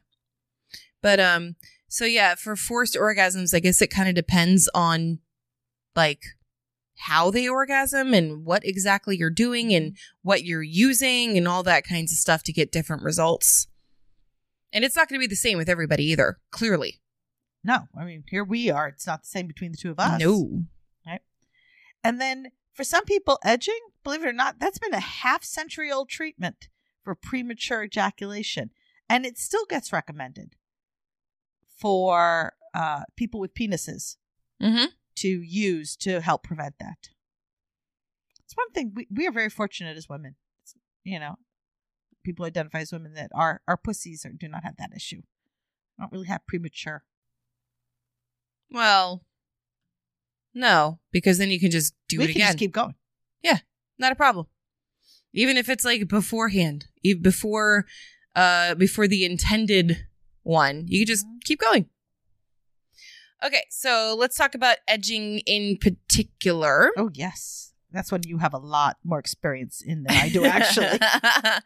[1.02, 1.54] But um
[1.90, 5.20] so yeah, for forced orgasms, I guess it kind of depends on
[5.96, 6.22] like
[6.96, 11.86] how they orgasm and what exactly you're doing and what you're using and all that
[11.86, 13.68] kinds of stuff to get different results.
[14.72, 17.00] And it's not going to be the same with everybody either, clearly.
[17.64, 20.20] no i mean here we are it's not the same between the two of us
[20.20, 20.64] No.
[21.06, 21.20] Right.
[22.04, 25.90] And then for some people edging believe it or not that's been a half century
[25.90, 26.68] old treatment
[27.02, 28.70] for premature ejaculation
[29.08, 30.54] and it still gets recommended
[31.66, 34.16] for uh, people with penises
[34.62, 34.90] Mhm.
[35.16, 37.08] to use to help prevent that.
[38.44, 40.36] It's one thing we, we are very fortunate as women.
[40.62, 41.34] It's, you know
[42.22, 45.22] people identify as women that our our pussies are, do not have that issue.
[45.98, 47.02] Don't really have premature.
[48.70, 49.24] Well,
[50.58, 52.46] no, because then you can just do we it can again.
[52.48, 52.94] just keep going.
[53.42, 53.58] Yeah,
[53.98, 54.46] not a problem.
[55.32, 56.86] Even if it's like beforehand
[57.22, 57.86] before
[58.34, 60.06] uh before the intended
[60.42, 61.44] one you can just Mhm.
[61.44, 61.88] keep going.
[63.44, 66.90] Okay so let's talk about edging in particular.
[66.96, 67.72] Oh yes.
[67.90, 70.98] That's one you have a lot more experience in than i do actually.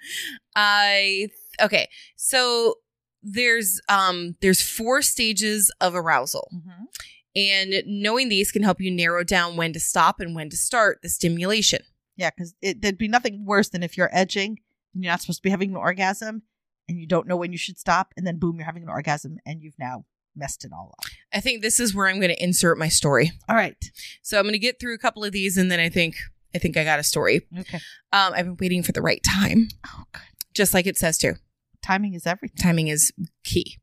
[0.56, 1.28] I
[1.60, 2.76] okay so
[3.22, 6.48] there's um there's four stages of arousal.
[6.54, 6.86] Mhm.
[7.34, 10.98] And knowing these can help you narrow down when to stop and when to start
[11.02, 11.80] the stimulation
[12.16, 14.58] Yeah, because there'd be nothing worse than if you're edging
[14.94, 16.42] and you're not supposed to be having an orgasm
[16.88, 19.38] and you don't know when you should stop, and then boom, you're having an orgasm
[19.46, 21.04] and you've now messed it all up.
[21.34, 23.76] i think this is where i'm going to insert my story All right.
[24.22, 26.16] So I'm going to get through a couple of these, and then I think
[26.54, 27.46] I think I got a story.
[27.58, 27.76] Okay.
[28.12, 30.22] Um, I've been waiting for the right time, Oh, good.
[30.54, 31.34] just like it says to.
[31.82, 32.56] Timing is everything.
[32.56, 33.10] Timing is
[33.44, 33.78] key.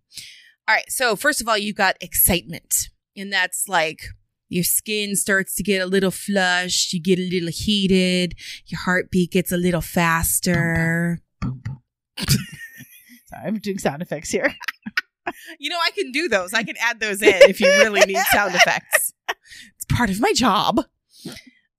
[0.68, 0.86] All right.
[0.90, 4.02] So first of all, you got excitement, and that's like
[4.50, 9.32] your skin starts to get a little flushed, you get a little heated, your heartbeat
[9.32, 11.22] gets a little faster.
[11.40, 11.82] Boom, boom.
[13.28, 14.54] Sorry, I'm doing sound effects here.
[15.60, 16.54] You know, I can do those.
[16.54, 19.14] I can add those in if you really need sound effects.
[19.76, 20.82] It's part of my job.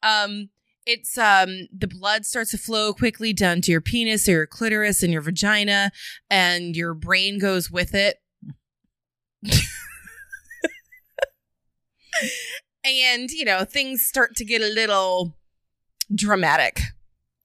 [0.03, 0.51] Um,
[0.87, 5.03] it's um the blood starts to flow quickly down to your penis or your clitoris
[5.03, 5.91] and your vagina,
[6.31, 8.19] and your brain goes with it.
[12.85, 15.37] And you know, things start to get a little
[16.15, 16.81] dramatic,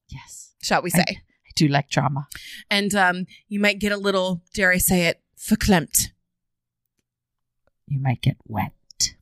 [0.10, 0.54] Yes.
[0.62, 1.04] shall we say.
[1.08, 2.28] I do like drama.
[2.70, 6.08] And um you might get a little, dare I say it, verklempt.
[7.88, 8.72] You might get wet.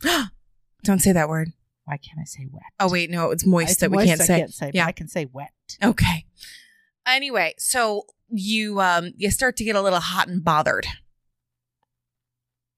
[0.84, 1.50] Don't say that word.
[1.86, 2.64] Why can't I say wet?
[2.80, 4.38] Oh wait, no, it's moist It's that we moist, can't I say.
[4.40, 4.86] can't say, Yeah.
[4.86, 5.52] I can say wet.
[5.84, 6.26] Okay.
[7.06, 10.88] Anyway, so you um you start to get a little hot and bothered.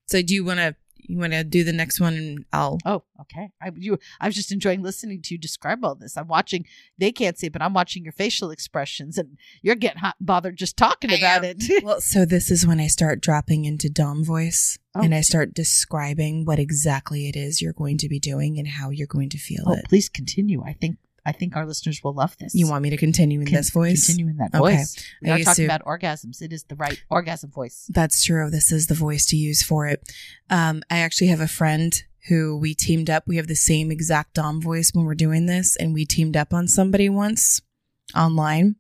[0.08, 0.76] So do you want to
[1.08, 3.50] you want to do the next one and I'll Oh, okay.
[3.62, 6.18] I you I was just enjoying listening to you describe all this.
[6.18, 6.66] I'm watching
[6.98, 10.26] they can't see, it, but I'm watching your facial expressions and you're getting hot and
[10.28, 11.56] bothered just talking I about am.
[11.60, 11.84] it.
[11.84, 15.02] Well, so this is when I start dropping into dom voice Oh.
[15.02, 18.92] and I start describing what exactly it is you're going to be doing and how
[18.92, 19.86] you're going to feel oh, it.
[19.90, 20.64] please continue.
[20.64, 22.54] I think I think our listeners will love this.
[22.54, 24.06] You want me to continue in Con- this voice?
[24.06, 24.60] Continue in that Okay.
[24.78, 24.96] voice.
[25.24, 26.42] We I are talking to- about orgasms.
[26.42, 27.90] It is the right orgasm voice.
[27.90, 28.50] That's true.
[28.52, 30.04] This is the voice to use for it.
[30.50, 33.24] Um, I actually have a friend who we teamed up.
[33.28, 36.54] We have the same exact Dom voice when we're doing this, and we teamed up
[36.54, 37.62] on somebody once
[38.16, 38.76] online.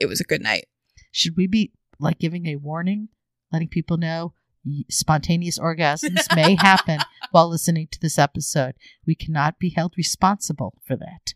[0.00, 0.66] It was a good night.
[1.12, 3.08] Should we be like giving a warning,
[3.52, 4.34] letting people know
[4.90, 6.98] spontaneous orgasms may happen
[7.30, 8.74] while listening to this episode?
[9.06, 11.34] We cannot be held responsible for that.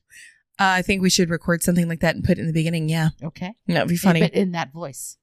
[0.60, 2.88] Uh, I think we should record something like that and put it in the beginning.
[2.88, 3.52] Yeah, Okay.
[3.68, 4.20] that would be funny.
[4.20, 5.16] But in that voice.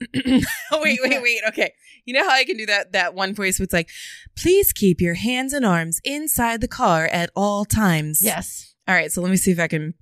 [0.16, 1.40] oh, wait, wait, wait.
[1.48, 1.72] Okay.
[2.04, 3.90] You know how I can do that that one voice it's like,
[4.36, 8.20] please keep your hands and arms inside the car at all times.
[8.22, 8.74] Yes.
[8.86, 9.94] All right, so let me see if I can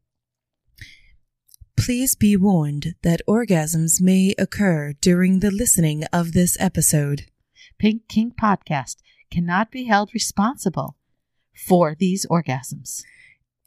[1.77, 7.27] Please be warned that orgasms may occur during the listening of this episode.
[7.79, 8.97] Pink King Podcast
[9.31, 10.97] cannot be held responsible
[11.55, 13.03] for these orgasms.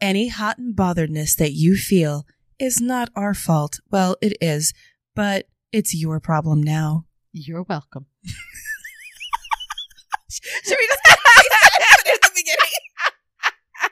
[0.01, 2.25] Any hot and botheredness that you feel
[2.57, 3.79] is not our fault.
[3.89, 4.73] Well, it is,
[5.15, 7.05] but it's your problem now.
[7.31, 8.07] You're welcome.
[10.29, 10.99] Should we just
[12.07, 12.69] at the beginning?
[13.77, 13.89] I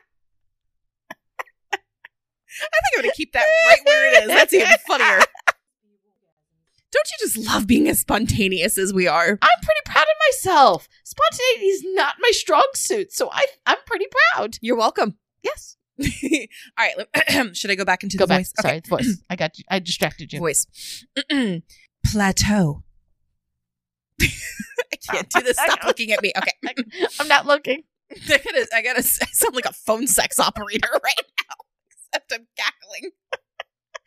[2.60, 4.28] think I'm going to keep that right where it is.
[4.28, 5.20] That's even funnier.
[6.92, 9.38] Don't you just love being as spontaneous as we are?
[9.42, 10.88] I'm pretty proud of myself.
[11.04, 14.58] Spontaneity is not my strong suit, so I I'm pretty proud.
[14.62, 15.18] You're welcome.
[15.44, 15.76] Yes.
[16.02, 16.08] All
[16.80, 17.56] right.
[17.58, 18.40] Should I go back into Go the back.
[18.40, 18.54] voice?
[18.62, 19.18] Sorry, the voice.
[19.30, 19.66] I got you.
[19.70, 20.40] I distracted you.
[20.40, 20.66] Voice.
[22.06, 22.84] Plateau.
[24.22, 24.28] I
[25.12, 25.58] can't do this.
[25.58, 26.32] Stop looking at me.
[26.38, 26.74] Okay.
[27.20, 27.84] I'm not looking.
[28.12, 31.56] I gotta, I gotta I sound like a phone sex operator right now.
[32.18, 33.12] Except I'm cackling.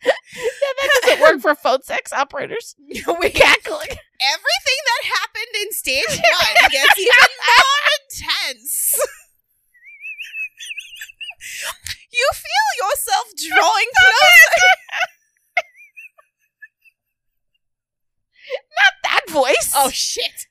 [0.03, 2.75] Yeah, that doesn't work for phone sex operators.
[2.89, 2.93] We
[3.29, 3.89] Cackling.
[3.89, 8.99] everything that happened in stage one gets even more intense.
[12.11, 14.67] you feel yourself drawing closer.
[18.75, 19.71] Not that voice.
[19.75, 20.47] Oh shit.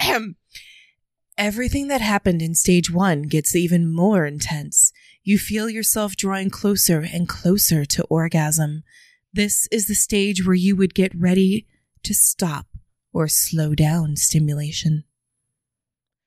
[0.00, 0.36] Ahem.
[1.46, 4.92] Everything that happened in stage one gets even more intense.
[5.22, 8.82] You feel yourself drawing closer and closer to orgasm.
[9.32, 11.68] This is the stage where you would get ready
[12.02, 12.66] to stop
[13.12, 15.04] or slow down stimulation.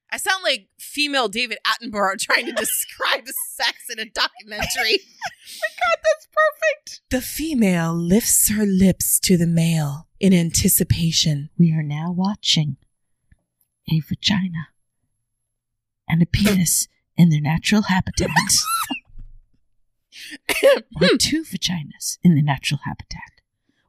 [0.10, 5.00] I sound like female David Attenborough trying to describe sex in a documentary.
[5.60, 7.02] My God, that's perfect.
[7.10, 11.50] The female lifts her lips to the male in anticipation.
[11.60, 12.78] We are now watching
[13.92, 14.70] a vagina
[16.10, 18.30] and a penis in their natural habitat.
[21.02, 23.22] or two vaginas in the natural habitat.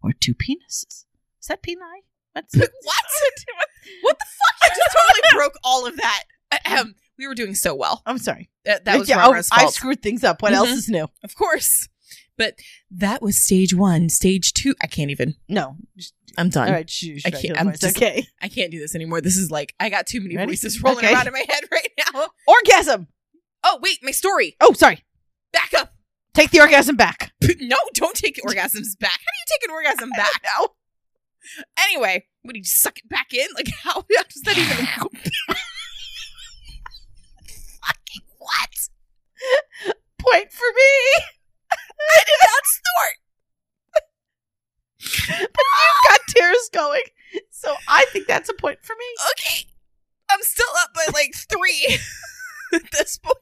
[0.02, 1.04] Or two penises.
[1.40, 1.76] Is that peni?
[2.32, 2.68] What's what?
[4.02, 4.70] what the fuck?
[4.70, 6.24] You just totally broke all of that.
[6.64, 6.94] Ahem.
[7.18, 8.02] we were doing so well.
[8.06, 8.50] I'm sorry.
[8.64, 9.74] That, that was Yeah, oh, I fault.
[9.74, 10.42] screwed things up.
[10.42, 10.74] What else Mhm.
[10.76, 11.08] is new?
[11.22, 11.88] of course.
[12.40, 12.54] But
[12.90, 14.08] that was stage one.
[14.08, 15.34] Stage two, I can't even.
[15.46, 15.76] No.
[16.38, 16.68] I'm done.
[16.68, 18.26] All right, shh, I can't- I'm just- okay.
[18.40, 19.20] I can't do this anymore.
[19.20, 20.52] This is like, I got too many Ready?
[20.52, 21.12] voices rolling Okay.
[21.12, 22.28] around in my head right now.
[22.46, 23.08] Orgasm.
[23.62, 24.56] Oh, wait, my story.
[24.58, 25.04] Oh, sorry.
[25.52, 25.92] Back up.
[26.32, 27.32] Take the orgasm back.
[27.60, 29.10] No, don't take orgasms back.
[29.10, 30.42] How do you take an orgasm back?
[30.58, 30.68] No.
[31.84, 33.46] Anyway, do you suck it back in?
[33.54, 34.86] Like, how, how does that even
[37.84, 38.88] Fucking what?
[40.18, 41.22] Point for me.
[42.00, 43.16] I did not snort.
[45.38, 47.02] But you've got tears going.
[47.50, 49.04] So I think that's a point for me.
[49.32, 49.66] Okay.
[50.30, 51.98] I'm still up by like three
[52.74, 53.36] at this point.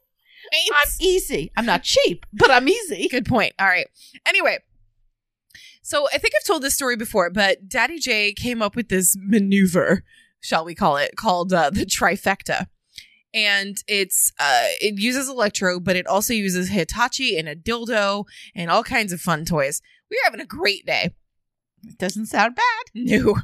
[0.75, 1.51] I'm easy.
[1.57, 3.09] I'm not cheap, but I'm easy.
[3.09, 3.53] Good point.
[3.59, 3.87] All right.
[4.27, 4.59] Anyway,
[5.83, 9.17] so I think I've told this story before, but Daddy J came up with this
[9.19, 10.05] maneuver,
[10.41, 12.67] shall we call it, called uh, the trifecta.
[13.35, 18.71] And it's uh it uses electro, but it also uses Hitachi and a dildo and
[18.71, 19.83] all kinds of fun toys.
[20.11, 21.11] We were having a great day.
[21.87, 22.65] It doesn't sound bad.
[22.95, 23.37] No.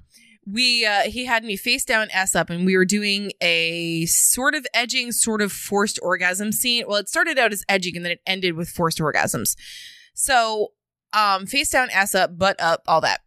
[0.47, 4.55] We uh he had me face down ass up and we were doing a sort
[4.55, 6.85] of edging, sort of forced orgasm scene.
[6.87, 9.57] Well, it started out as edging and then it ended with forced orgasms.
[10.13, 10.73] So
[11.13, 13.21] um face down, ass up, butt up, all that.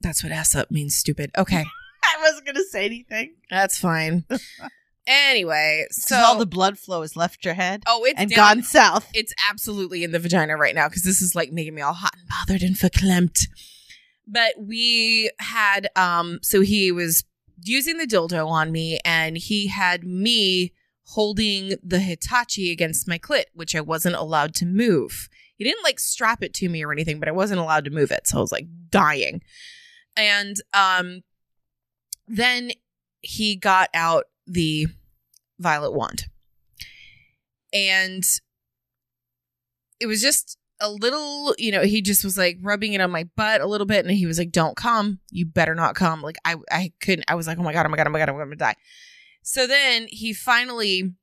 [0.00, 1.30] That's what ass up means, stupid.
[1.36, 1.64] Okay.
[2.04, 3.34] I wasn't going to say anything.
[3.50, 4.24] That's fine.
[5.08, 8.36] anyway, so all the blood flow has left your head Oh, it's and down.
[8.56, 9.08] gone south.
[9.14, 12.14] It's absolutely in the vagina right now because this is like making me all hot
[12.16, 13.48] and bothered and verklempt.
[14.26, 17.24] But we had um so he was
[17.62, 20.72] using the dildo on me and he had me
[21.12, 25.28] holding the Hitachi against my clit, which I wasn't allowed to move.
[25.56, 28.10] He didn't like strap it to me or anything, but I wasn't allowed to move
[28.10, 28.26] it.
[28.28, 29.40] So I was like dying.
[30.16, 31.22] And um
[32.26, 32.72] then
[33.20, 34.86] he got out the
[35.58, 36.24] violet wand.
[37.72, 38.24] And
[40.00, 43.24] it was just a little, you know, he just was like rubbing it on my
[43.36, 45.20] butt a little bit and he was like, Don't come.
[45.30, 46.22] You better not come.
[46.22, 48.18] Like I I couldn't I was like, Oh my god, oh my god, oh my
[48.18, 48.76] god, I'm gonna die.
[49.42, 51.14] So then he finally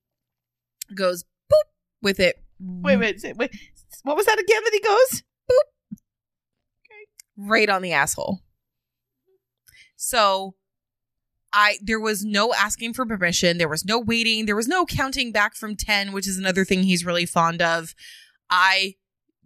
[0.93, 1.69] goes boop
[2.01, 2.41] with it.
[2.59, 3.55] Wait, wait, wait, wait.
[4.03, 5.23] What was that again that he goes?
[5.49, 5.97] Boop.
[6.85, 7.05] Okay.
[7.37, 8.41] Right on the asshole.
[9.95, 10.55] So
[11.55, 15.31] I there was no asking for permission, there was no waiting, there was no counting
[15.31, 17.95] back from 10, which is another thing he's really fond of.
[18.49, 18.95] I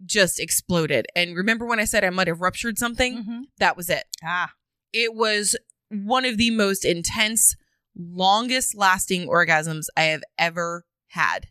[0.04, 1.06] just exploded.
[1.14, 3.18] And remember when I said I might have ruptured something?
[3.18, 3.40] Mm-hmm.
[3.58, 4.04] That was it.
[4.24, 4.52] Ah,
[4.92, 5.56] It was
[5.88, 7.54] one of the most intense,
[7.96, 11.46] longest lasting orgasms I have ever had.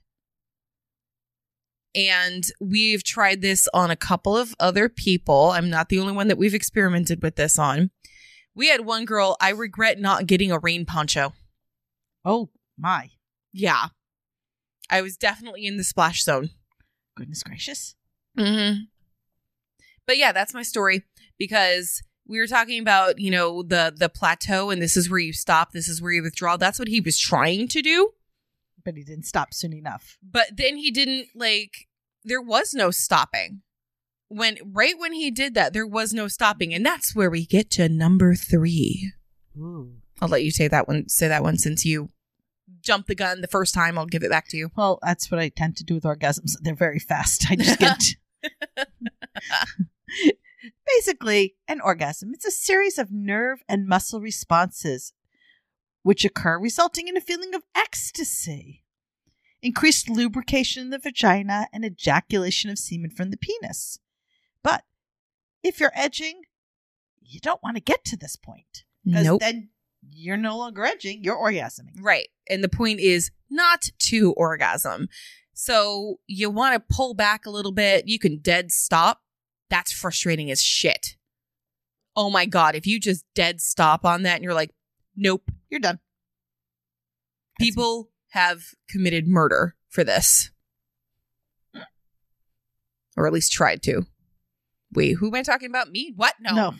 [1.95, 5.51] And we've tried this on a couple of other people.
[5.51, 7.91] I'm not the only one that we've experimented with this on.
[8.59, 11.31] We had one girl, I regret not getting a rain poncho.
[12.25, 13.09] oh my
[13.53, 13.87] Yeah.
[14.89, 16.49] I was definitely in the splash zone.
[17.15, 17.95] goodness gracious!
[18.37, 18.81] Mm-hmm.
[20.05, 21.05] But yeah, that's my story
[21.37, 25.31] because we were talking about, you know, the the plateau and this is where you
[25.31, 26.57] stop, this is where you withdraw.
[26.57, 28.09] That's what he was trying to do.
[28.83, 30.17] But he didn't stop soon enough.
[30.21, 31.87] But then he didn't like
[32.25, 33.61] there was no stopping.
[34.29, 36.73] When right when he did that, there was no stopping.
[36.73, 39.11] And that's where we get to number three.
[39.57, 39.95] Ooh.
[40.21, 42.09] I'll let you say that one say that one since you
[42.81, 43.97] jumped the gun the first time.
[43.97, 44.71] I'll give it back to you.
[44.75, 46.53] Well, that's what I tend to do with orgasms.
[46.61, 47.45] They're very fast.
[47.49, 48.15] I just get.
[50.95, 52.31] Basically, an orgasm.
[52.33, 55.13] It's a series of nerve and muscle responses
[56.01, 58.83] which occur, resulting in a feeling of ecstasy,
[59.61, 63.99] increased lubrication in the vagina, and ejaculation of semen from the penis.
[64.63, 64.83] But
[65.63, 66.41] if you're edging,
[67.21, 69.41] you don't want to get to this point because Nope.
[69.41, 69.69] then
[70.11, 71.95] you're no longer edging, you're orgasming.
[72.01, 72.29] Right.
[72.49, 75.07] And the point is not to orgasm.
[75.53, 78.07] So you want to pull back a little bit.
[78.07, 79.21] You can dead stop.
[79.69, 81.17] That's frustrating as shit.
[82.15, 82.75] Oh my God.
[82.75, 84.71] If you just dead stop on that and you're like,
[85.15, 85.99] nope, You're done.
[87.59, 90.51] people have committed murder for this.
[93.17, 94.05] Or at least tried to.
[94.93, 95.91] Wait, who am I talking about?
[95.91, 96.13] Me?
[96.15, 96.33] What?
[96.39, 96.55] No.
[96.55, 96.73] no.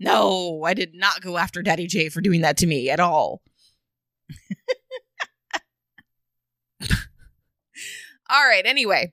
[0.00, 3.40] No, I did not go after Daddy J for doing that to me at all.
[8.28, 9.12] all right, anyway.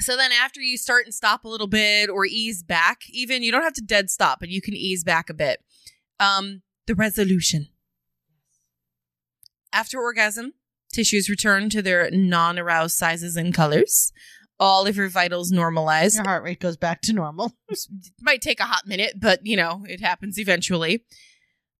[0.00, 3.52] So then after you start and stop a little bit or ease back, even you
[3.52, 5.60] don't have to dead stop, but you can ease back a bit.
[6.18, 7.68] Um the resolution.
[9.72, 10.54] After orgasm,
[10.92, 14.12] tissues return to their non-aroused sizes and colors.
[14.58, 17.52] All of your vitals normalize Your heart rate goes back to normal.
[18.20, 21.04] might take a hot minute, but you know, it happens eventually.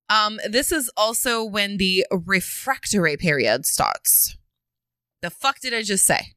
[0.09, 4.37] Um, this is also when the refractory period starts.
[5.22, 6.35] The fuck did I just say?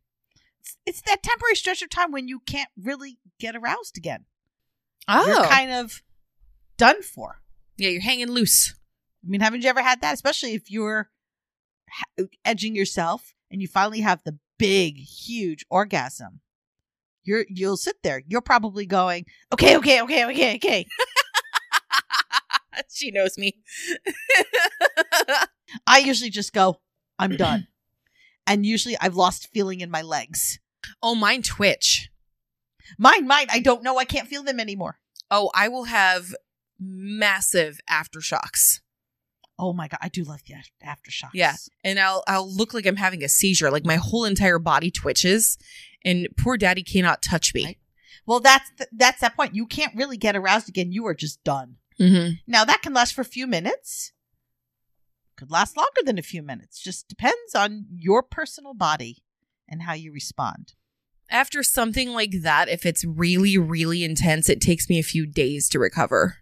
[0.61, 4.25] It's, it's that temporary stretch of time when you can't really get aroused again.
[5.07, 6.01] Oh, You're kind of
[6.77, 7.41] done for.
[7.77, 8.73] yeah, you're hanging loose.
[9.23, 10.13] I mean, haven't you ever had that?
[10.13, 11.09] Especially if you're
[11.89, 16.41] ha- edging yourself and you finally have the big, huge orgasm.
[17.23, 18.21] You're you'll sit there.
[18.27, 20.85] You're probably going, okay, okay, okay, okay, okay.
[22.93, 23.57] she knows me.
[25.87, 26.79] I usually just go,
[27.17, 27.67] I'm done.
[28.47, 30.59] And usually I've lost feeling in my legs.
[31.03, 32.09] oh, mine twitch.
[32.97, 33.97] Mine, mine, I don't know.
[33.99, 34.97] I can't feel them anymore.
[35.29, 36.33] Oh, I will have
[36.79, 38.79] massive aftershocks.
[39.59, 41.31] Oh my god, I do love the af- aftershocks.
[41.33, 41.55] Yeah.
[41.83, 43.69] and I'll I'll look like I'm having a seizure.
[43.69, 45.57] Like my whole entire body twitches,
[46.05, 47.65] and poor daddy cannot touch me.
[47.65, 47.77] Right.
[48.25, 49.55] Well, that's th- that's that point.
[49.55, 50.91] You can't really get aroused again.
[50.91, 51.75] You are just done.
[51.99, 52.35] Mm-hmm.
[52.47, 54.13] Now that can last for a few minutes.
[55.35, 56.81] Could last longer than a few minutes.
[56.81, 59.23] Just depends on your personal body
[59.67, 60.73] and how you respond.
[61.29, 65.67] After something like that, if it's really really intense, it takes me a few days
[65.69, 66.37] to recover.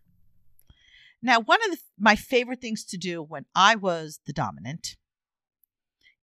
[1.21, 4.95] Now, one of the, my favorite things to do when I was the dominant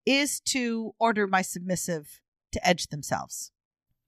[0.05, 2.21] is to order my submissive
[2.51, 3.51] to edge themselves.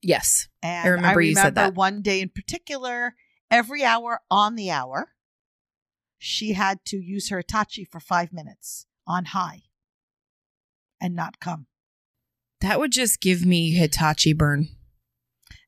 [0.01, 0.47] Yes.
[0.61, 1.73] And I remember you said that.
[1.73, 3.15] one day in particular,
[3.49, 5.13] every hour on the hour,
[6.17, 9.63] she had to use her Hitachi for five minutes on high
[11.01, 11.67] and not come.
[12.61, 14.69] That would just give me Hitachi burn.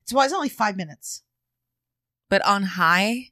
[0.04, 1.22] So it was only five minutes.
[2.30, 3.30] But on high,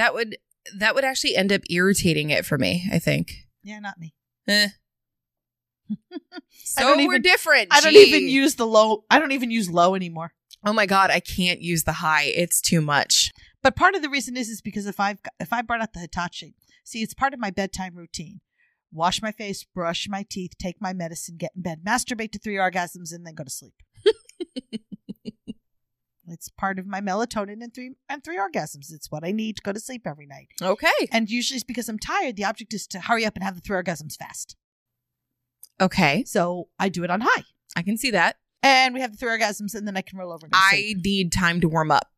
[0.00, 0.38] that would
[0.78, 3.32] that would actually end up irritating it for me, I think.
[3.62, 4.14] Yeah, not me.
[4.48, 4.68] Eh.
[6.62, 7.68] So we're different.
[7.72, 7.98] I don't gee.
[7.98, 9.04] even use the low.
[9.10, 10.32] I don't even use low anymore.
[10.64, 12.24] Oh my god, I can't use the high.
[12.24, 13.32] It's too much.
[13.60, 15.98] But part of the reason is is because if I've if I brought out the
[16.00, 18.40] Hitachi, see, it's part of my bedtime routine.
[18.92, 22.56] Wash my face, brush my teeth, take my medicine, get in bed, masturbate to three
[22.56, 23.74] orgasms, and then go to sleep.
[26.30, 28.92] It's part of my melatonin and three and three orgasms.
[28.92, 30.48] It's what I need to go to sleep every night.
[30.62, 30.88] Okay.
[31.12, 32.36] And usually it's because I'm tired.
[32.36, 34.56] The object is to hurry up and have the three orgasms fast.
[35.80, 36.24] Okay.
[36.24, 37.44] So I do it on high.
[37.76, 38.36] I can see that.
[38.62, 40.76] And we have the three orgasms and then I can roll over and go to
[40.76, 40.98] sleep.
[40.98, 42.08] I need time to warm up.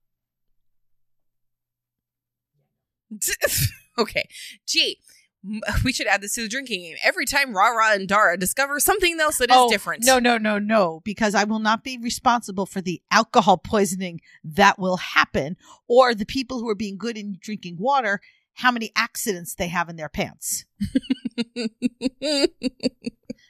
[3.98, 4.28] okay.
[4.66, 4.98] Gee,
[5.84, 6.96] we should add this to the drinking game.
[7.02, 10.04] Every time Rara and Dara discover something else that is Oh, different.
[10.04, 14.78] No, no, no, no, because I will not be responsible for the alcohol poisoning that
[14.78, 15.56] will happen
[15.88, 18.20] or the people who are being good in drinking water,
[18.54, 20.64] how many accidents they have in their pants.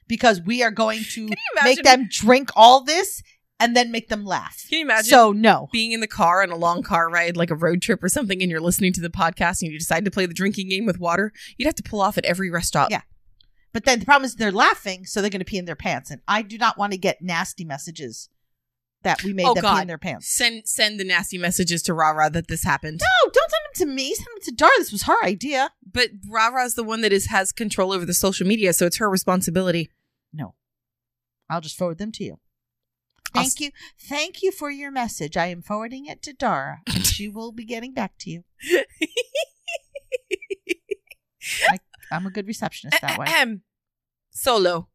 [0.09, 1.30] Because we are going to
[1.64, 3.22] make them drink all this
[3.63, 4.65] and then make them laugh.
[4.69, 5.69] Can you imagine So, no.
[5.73, 8.43] being in the car on a long car ride, like a road trip or something,
[8.43, 10.99] and you're listening to the podcast and you decide to play the drinking game with
[10.99, 11.33] water?
[11.57, 12.91] You'd have to pull off at every rest stop.
[12.91, 13.03] Yeah.
[13.73, 16.11] But then the problem is they're laughing, so they're going to pee in their pants.
[16.11, 18.29] And I do not want to get nasty messages
[19.03, 20.29] that we made Oh, them pee in their pants.
[20.29, 23.01] Send send the nasty messages to Rara that this happened.
[23.01, 24.15] No, don't send them to me.
[24.15, 24.71] Send them to Dar.
[24.79, 25.71] This was her idea.
[25.91, 29.09] But Rara's the one that is has control over the social media, so it's her
[29.09, 29.91] responsibility.
[30.33, 30.55] No.
[31.51, 32.39] I'll just forward them to you.
[33.35, 33.70] I'll Thank you.
[33.99, 35.37] Thank you for your message.
[35.37, 38.45] I am forwarding it to Dara, and she will be getting back to you.
[42.11, 43.26] I'm a good receptionist that way.
[43.26, 43.62] Ahem.
[44.30, 44.89] Solo.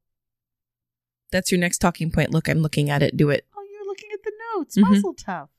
[1.32, 2.32] That's your next talking point.
[2.32, 3.18] Look, I'm looking at it.
[3.18, 3.46] Do it.
[3.58, 4.78] Oh, you're looking at the notes.
[4.78, 4.92] Mhm.
[4.92, 5.50] Mazel tov.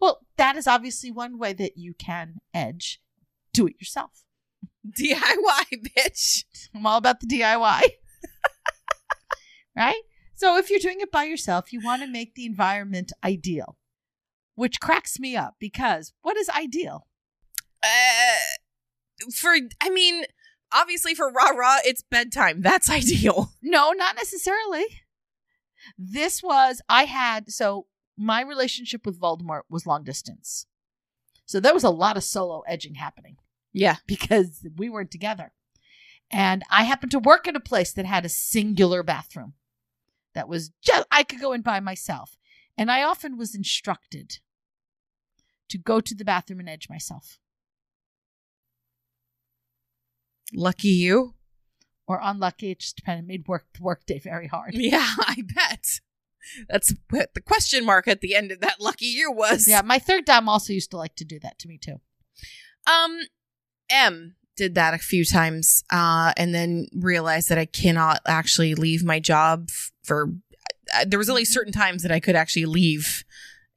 [0.00, 3.00] Well, that is obviously one way that you can edge.
[3.52, 4.24] Do it yourself.
[4.98, 6.44] DIY, bitch.
[6.74, 7.82] I'm all about the DIY.
[9.76, 10.02] right?
[10.40, 13.76] So if you're doing it by yourself, you want to make the environment ideal,
[14.54, 17.06] which cracks me up because what is ideal?
[17.82, 20.24] Uh, for I mean,
[20.72, 22.62] obviously for Rara, it's bedtime.
[22.62, 23.52] That's ideal.
[23.60, 24.86] No, not necessarily.
[25.98, 30.64] This was, I had, so my relationship with Voldemort was long distance.
[31.44, 33.36] So there was a lot of solo edging happening
[33.74, 33.96] Yeah.
[34.06, 35.52] because we weren't together.
[36.30, 39.52] And I happened to work at a place that had a singular bathroom
[40.34, 42.36] that was just, I could go in by myself.
[42.76, 44.38] And I often was instructed
[45.68, 47.38] to go to the bathroom and edge myself.
[50.52, 51.34] Lucky you.
[52.06, 54.74] Or unlucky, it just depended, made work work day very hard.
[54.76, 56.00] Yeah, I bet.
[56.68, 59.68] That's what the question mark at the end of that lucky you was.
[59.68, 62.00] Yeah, my third dom also used to like to do that to me too.
[62.90, 63.20] Um,
[63.88, 69.02] M did that a few times, uh, and then realized that I cannot actually leave
[69.02, 69.70] my job
[70.04, 70.34] for.
[71.06, 73.24] There was only certain times that I could actually leave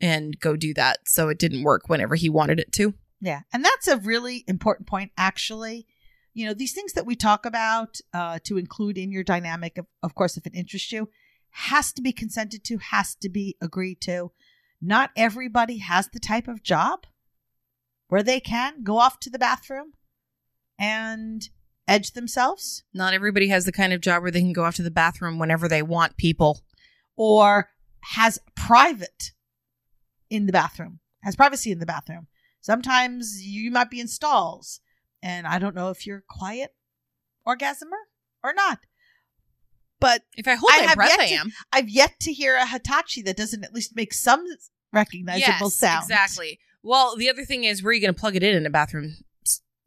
[0.01, 2.93] and go do that, so it didn't work whenever he wanted it to.
[3.21, 3.43] Yeah.
[3.53, 5.88] And that's a really important point, actually.
[6.34, 9.86] You know, these things that we talk about uh, to include in your dynamic, of,
[10.01, 11.07] of course, if it interests you,
[11.51, 14.34] has to be consented to, has to be agreed to.
[14.81, 17.05] Not everybody has the type of job
[18.09, 19.93] where they can go off to the bathroom
[20.80, 21.49] and
[21.88, 24.84] edge themselves Not everybody has the kind of job where they can go off to
[24.84, 26.61] the bathroom whenever they want people.
[27.15, 27.69] or
[28.13, 29.32] has private
[30.30, 32.28] in the bathroom, has privacy in the bathroom.
[32.61, 34.80] Sometimes you might be in stalls,
[35.21, 36.74] and I don't know if you're a quiet
[37.47, 37.99] orgasmer
[38.43, 38.80] or not.
[39.99, 41.51] But If I hold I my have breath, I to- am.
[41.71, 44.43] I've yet to hear a Hitachi that doesn't at least make some
[44.91, 46.03] recognizable yes, sound.
[46.03, 46.59] Exactly.
[46.82, 48.69] Well, the other thing is, where are you going to plug it in in a
[48.69, 49.15] bathroom?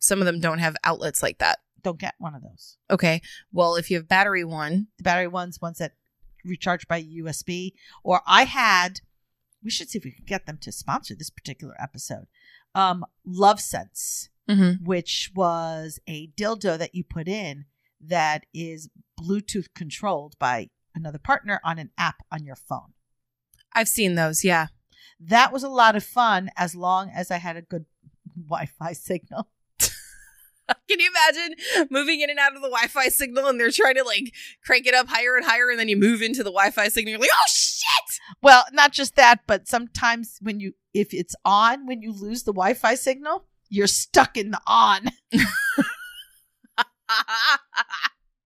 [0.07, 1.59] Some of them don't have outlets like that.
[1.83, 2.79] Don't get one of those.
[2.91, 3.21] Okay.
[3.53, 5.93] Well, if you have battery one, The battery ones, ones that
[6.45, 7.73] recharge by USB.
[8.03, 9.01] Or I had,
[9.63, 12.27] we should see if we can get them to sponsor this particular episode.
[12.75, 14.29] Um, Lovense.
[14.49, 14.85] mm-hmm.
[14.85, 17.65] which was a dildo that you put in
[18.01, 18.89] that is
[19.21, 22.93] Bluetooth controlled by another partner on an app on your phone.
[23.73, 24.45] I've seen those.
[24.45, 24.69] Yeah.
[25.19, 27.87] That was a lot of fun as long as I had a good
[28.37, 29.49] Wi Fi signal.
[30.89, 31.57] Can you imagine
[31.91, 34.33] moving in and out of the Wi-Fi signal and they're trying to like
[34.65, 37.21] crank it up higher and higher and then you move into the Wi-Fi signal you're
[37.21, 42.03] like, "Oh shit!" Well, not just that, but sometimes when you, if it's on, when
[42.03, 45.09] you lose the Wi Fi signal, you're stuck in the on.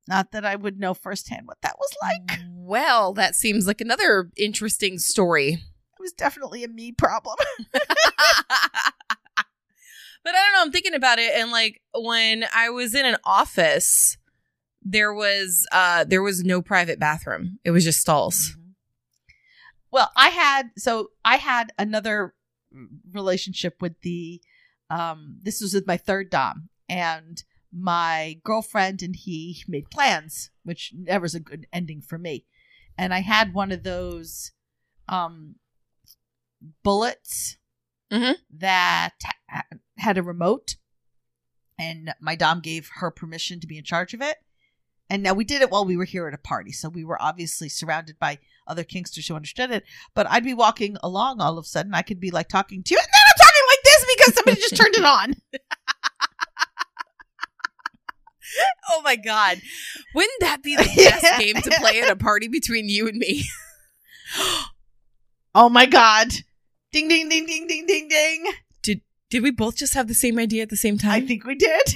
[0.08, 2.40] Not that I would know firsthand what that was like.
[2.52, 5.52] well, that seems like another interesting story.
[5.52, 7.36] It was definitely a me problem.
[10.24, 10.62] but I don't know.
[10.62, 14.16] I'm thinking about it, and like when I was in an office,
[14.82, 17.58] there was uh there was no private bathroom.
[17.64, 18.56] It was just stalls.
[19.90, 22.34] Well, I had so I had another
[23.12, 24.40] relationship with the
[24.88, 27.42] um this was with my third dom and
[27.72, 32.44] my girlfriend and he made plans, which never was a good ending for me.
[32.98, 34.52] And I had one of those
[35.08, 35.56] um
[36.82, 37.56] bullets
[38.12, 38.36] Mhm.
[38.50, 39.32] that ha-
[39.98, 40.76] had a remote,
[41.78, 44.38] and my dom gave her permission to be in charge of it.
[45.08, 47.20] And now we did it while we were here at a party, so we were
[47.20, 48.38] obviously surrounded by
[48.68, 49.82] other Kinksters who understood it.
[50.14, 52.94] But I'd be walking along all of a sudden, I could be like talking to
[52.94, 55.34] you, and then I'm talking like this because somebody just turned it on.
[58.92, 59.60] Oh my god.
[60.14, 63.44] Wouldn't that be the best game to play at a party between you and me?
[65.52, 66.28] Oh my god!
[66.92, 68.52] Ding ding ding ding ding ding ding!
[69.30, 71.12] Did we both just have the same idea at the same time?
[71.12, 71.94] I think we did.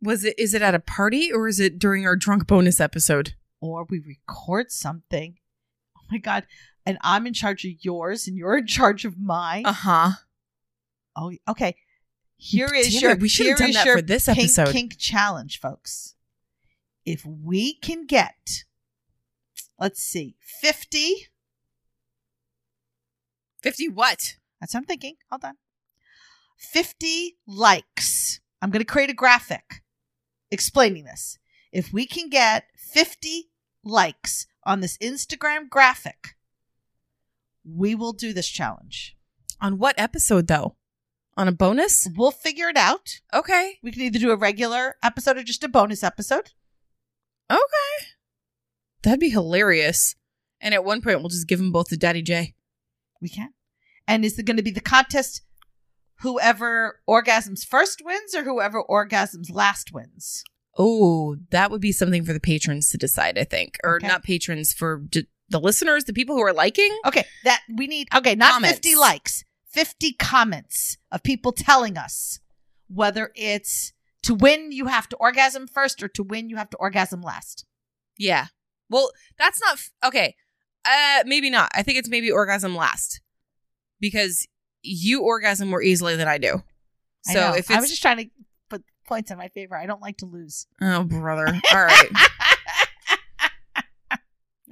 [0.00, 3.34] Was it is it at a party or is it during our drunk bonus episode?
[3.60, 5.36] or we record something.
[5.96, 6.46] Oh my god!
[6.86, 9.66] And I'm in charge of yours, and you're in charge of mine.
[9.66, 10.10] Uh-huh.
[11.16, 11.76] oh, okay.
[12.36, 13.10] Here is Damn your.
[13.12, 14.72] it, we should have done that for this pink episode.
[14.72, 16.14] Kink challenge, folks.
[17.04, 18.64] If we can get,
[19.78, 21.28] let's see, fifty.
[23.60, 24.36] 50 what?
[24.60, 25.16] That's what I'm thinking.
[25.30, 25.54] Hold on.
[26.58, 28.40] Fifty likes.
[28.60, 29.82] I'm going to create a graphic
[30.50, 31.38] explaining this.
[31.72, 33.50] If we can get fifty
[33.84, 36.36] likes on this Instagram graphic,
[37.64, 39.16] we will do this challenge.
[39.60, 40.76] On what episode though?
[41.36, 42.08] On a bonus?
[42.16, 43.20] We'll figure it out.
[43.32, 43.78] Okay.
[43.80, 46.50] We can either do a regular episode or just a bonus episode.
[47.48, 48.06] Okay.
[49.02, 50.16] That'd be hilarious.
[50.60, 52.56] And at one point we'll just give them both to Daddy J.
[53.22, 53.54] We can.
[54.08, 55.42] And is it going to be the contest?
[56.20, 60.42] Whoever orgasms first wins, or whoever orgasms last wins.
[60.76, 63.78] Oh, that would be something for the patrons to decide, I think.
[63.84, 64.06] Or Okay.
[64.06, 66.96] not patrons, for d- the listeners, the people who are liking.
[67.06, 68.08] Okay, that we need.
[68.14, 68.72] Okay, not Comments.
[68.74, 72.40] fifty likes, fifty comments of people telling us
[72.88, 73.92] whether it's
[74.22, 77.64] to win you have to orgasm first, or to win you have to orgasm last.
[78.16, 78.46] Yeah.
[78.90, 80.34] Well, that's not f- okay.
[80.84, 81.70] Uh maybe not.
[81.74, 83.20] I think it's maybe orgasm last.
[84.00, 84.46] Because
[84.88, 86.62] you orgasm more easily than I do.
[87.22, 87.54] So know.
[87.54, 88.26] if I was just trying to
[88.68, 90.66] put points in my favor, I don't like to lose.
[90.80, 91.46] Oh brother.
[91.72, 92.08] All right.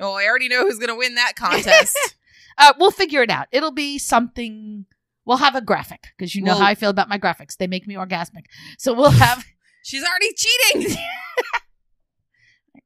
[0.00, 1.96] oh, I already know who's going to win that contest.
[2.58, 3.48] uh, we'll figure it out.
[3.52, 4.86] It'll be something.
[5.24, 7.56] We'll have a graphic because you know Well- how I feel about my graphics.
[7.56, 8.44] They make me orgasmic.
[8.78, 9.44] So we'll have.
[9.82, 10.96] She's already cheating.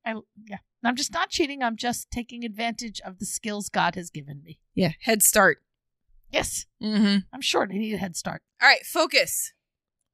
[0.04, 0.14] I,
[0.48, 1.62] yeah, I'm just not cheating.
[1.62, 4.58] I'm just taking advantage of the skills God has given me.
[4.74, 5.62] yeah, head start.
[6.30, 7.24] Yes, Mhm.
[7.32, 7.70] I'm short.
[7.72, 8.42] I need a head start.
[8.62, 9.52] All right, focus.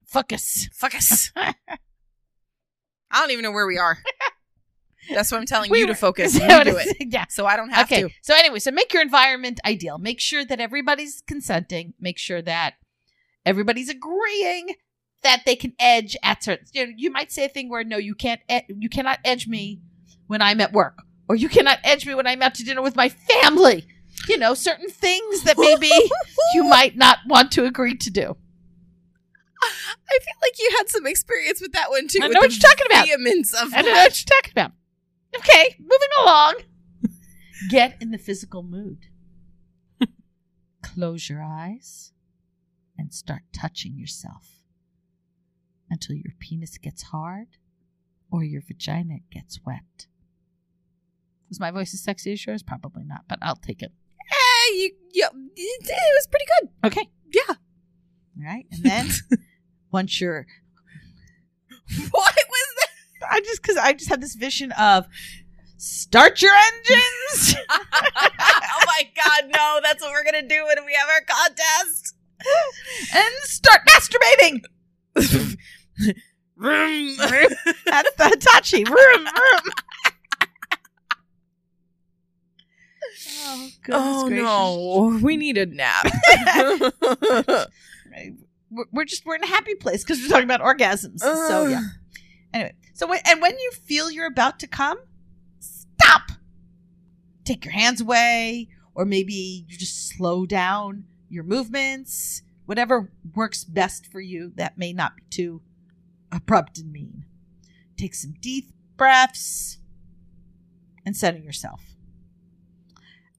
[0.07, 0.69] Focus.
[0.73, 1.31] Focus.
[1.37, 1.55] I
[3.13, 3.99] don't even know where we are.
[5.13, 6.35] That's what I'm telling We you to focus.
[6.41, 6.97] You do it.
[7.13, 7.27] Yeah.
[7.29, 8.03] So I don't have okay.
[8.03, 8.11] to.
[8.23, 9.99] So anyway, so make your environment ideal.
[9.99, 11.95] Make sure that everybody's consenting.
[12.01, 12.75] Make sure that
[13.45, 14.75] everybody's agreeing
[15.23, 16.67] that they can edge at certain.
[16.73, 18.41] You, know, you might say a thing where no, you can't.
[18.49, 19.81] ed- You cannot edge me
[20.27, 20.99] when I'm at work,
[21.29, 23.87] or you cannot edge me when I'm out to dinner with my family.
[24.29, 25.91] You know, certain things that maybe
[26.55, 28.37] you might not want to agree to do.
[29.63, 32.21] I feel like you had some experience with that one too.
[32.23, 33.07] I know what you're talking about.
[33.07, 34.05] Vehemence of I know that.
[34.05, 34.73] what you're talking about.
[35.37, 36.55] Okay, moving along.
[37.71, 39.07] Get in the physical mood.
[40.83, 42.13] Close your eyes
[42.97, 44.61] and start touching yourself
[45.91, 47.49] until your penis gets hard
[48.31, 50.07] or your vagina gets wet.
[51.49, 52.63] Was my voice as sexy as yours?
[52.63, 53.93] Probably not, but I'll take it.
[54.31, 56.71] Eh, you, yeah, it, was pretty good.
[56.87, 57.09] Okay.
[57.33, 57.55] Yeah.
[58.39, 58.67] All right.
[58.73, 59.09] And then
[59.93, 60.47] once you're
[62.11, 63.29] What was that?
[63.31, 65.07] I just because I just had this vision of
[65.77, 67.55] start your engines.
[67.71, 69.81] oh my god, no!
[69.83, 72.15] That's what we're gonna do when we have our contest.
[73.15, 74.65] and start masturbating.
[76.57, 77.17] Vroom.
[77.19, 78.85] That's the Hitachi.
[78.85, 79.73] Vroom, vroom.
[83.49, 84.45] Oh, goodness oh gracious.
[84.45, 86.07] no, we need a nap.
[88.93, 91.21] We're, just we're in a happy place because we're talking about orgasms.
[91.21, 91.83] so yeah.
[92.53, 94.99] Anyway, so when, and when you feel you're about to come,
[95.61, 96.33] stop.
[97.45, 102.43] Take your hands away, or maybe you just slow down your movements.
[102.67, 104.53] Whatever works best for you.
[104.57, 105.63] That may not be too
[106.33, 107.25] abrupt and mean.
[107.97, 109.79] Take some deep breaths
[111.05, 111.86] and center yourself.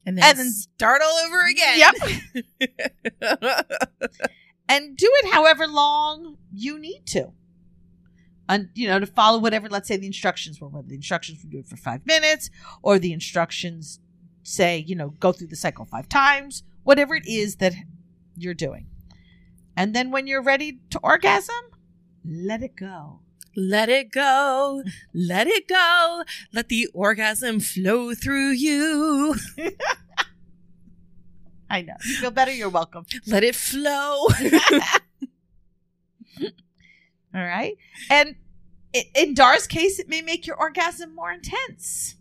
[0.07, 1.77] And then, And then- start all over again.
[1.77, 1.95] Yep.
[4.69, 7.33] and do it however long you need to.
[8.49, 11.49] And you know, to follow whatever, let's say the instructions were, whether the instructions were
[11.49, 12.49] do it for five minutes,
[12.81, 13.99] or the instructions
[14.43, 17.73] say, you know, go through the cycle five times, whatever it is that
[18.37, 18.87] you're doing.
[19.75, 21.55] And then when you're ready to orgasm,
[22.23, 23.19] let it go.
[23.59, 24.83] Let it go.
[25.15, 26.23] Let it go.
[26.53, 29.35] Let the orgasm flow through you.
[31.69, 31.95] I know.
[32.05, 32.53] You feel better?
[32.53, 33.07] You're welcome.
[33.25, 34.27] Let it flow.
[36.39, 36.45] All
[37.33, 37.75] right.
[38.11, 38.35] And
[39.15, 42.13] in Dar's case, it may make your orgasm more intense.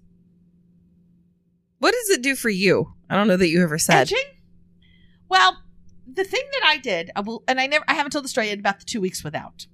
[1.80, 2.95] what does it do for you?
[3.11, 4.01] I don't know that you ever said.
[4.01, 4.24] Edging?
[5.28, 5.59] Well,
[6.11, 8.49] the thing that I did, I will, and I never, I haven't told the story
[8.49, 9.66] yet about the two weeks without.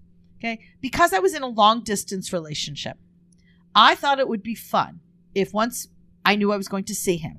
[0.43, 2.97] Okay, because I was in a long distance relationship,
[3.76, 4.99] I thought it would be fun
[5.36, 5.86] if once
[6.24, 7.38] I knew I was going to see him,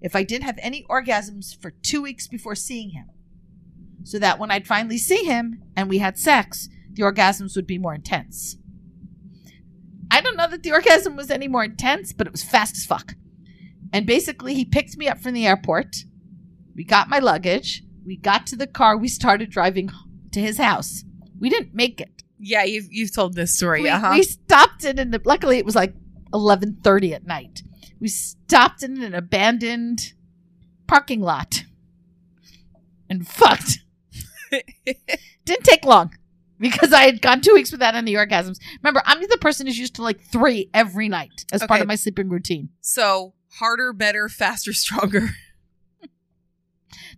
[0.00, 3.10] if I didn't have any orgasms for two weeks before seeing him,
[4.02, 7.76] so that when I'd finally see him and we had sex, the orgasms would be
[7.76, 8.56] more intense.
[10.10, 12.86] I don't know that the orgasm was any more intense, but it was fast as
[12.86, 13.12] fuck.
[13.92, 15.96] And basically, he picked me up from the airport.
[16.74, 17.82] We got my luggage.
[18.06, 18.96] We got to the car.
[18.96, 19.90] We started driving
[20.32, 21.04] to his house.
[21.38, 22.22] We didn't make it.
[22.38, 23.82] Yeah, you've you've told this story.
[23.82, 24.12] We, uh-huh.
[24.14, 25.14] we stopped in an.
[25.24, 25.94] Luckily, it was like
[26.32, 27.62] eleven thirty at night.
[28.00, 30.12] We stopped in an abandoned
[30.86, 31.64] parking lot
[33.10, 33.80] and fucked.
[35.44, 36.14] Didn't take long
[36.58, 38.58] because I had gone two weeks without any orgasms.
[38.82, 41.94] Remember, I'm the person who's used to like three every night as part of my
[41.94, 42.70] sleeping routine.
[42.80, 45.30] so harder, better, faster, stronger.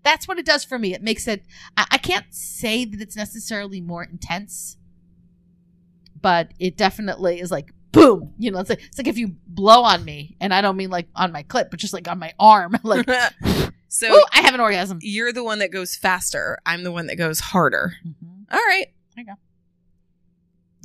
[0.02, 0.94] that's what it does for me.
[0.94, 1.44] It makes it.
[1.76, 4.76] I, I can't say that it's necessarily more intense,
[6.22, 8.34] but it definitely is like boom.
[8.38, 10.90] You know, it's like it's like if you blow on me, and I don't mean
[10.90, 12.76] like on my clit, but just like on my arm.
[12.82, 13.08] like,
[13.88, 14.98] so ooh, I have an orgasm.
[15.02, 16.58] you're the one that goes faster.
[16.64, 17.94] I'm the one that goes harder.
[18.06, 18.54] Mm-hmm.
[18.54, 19.32] all right there you go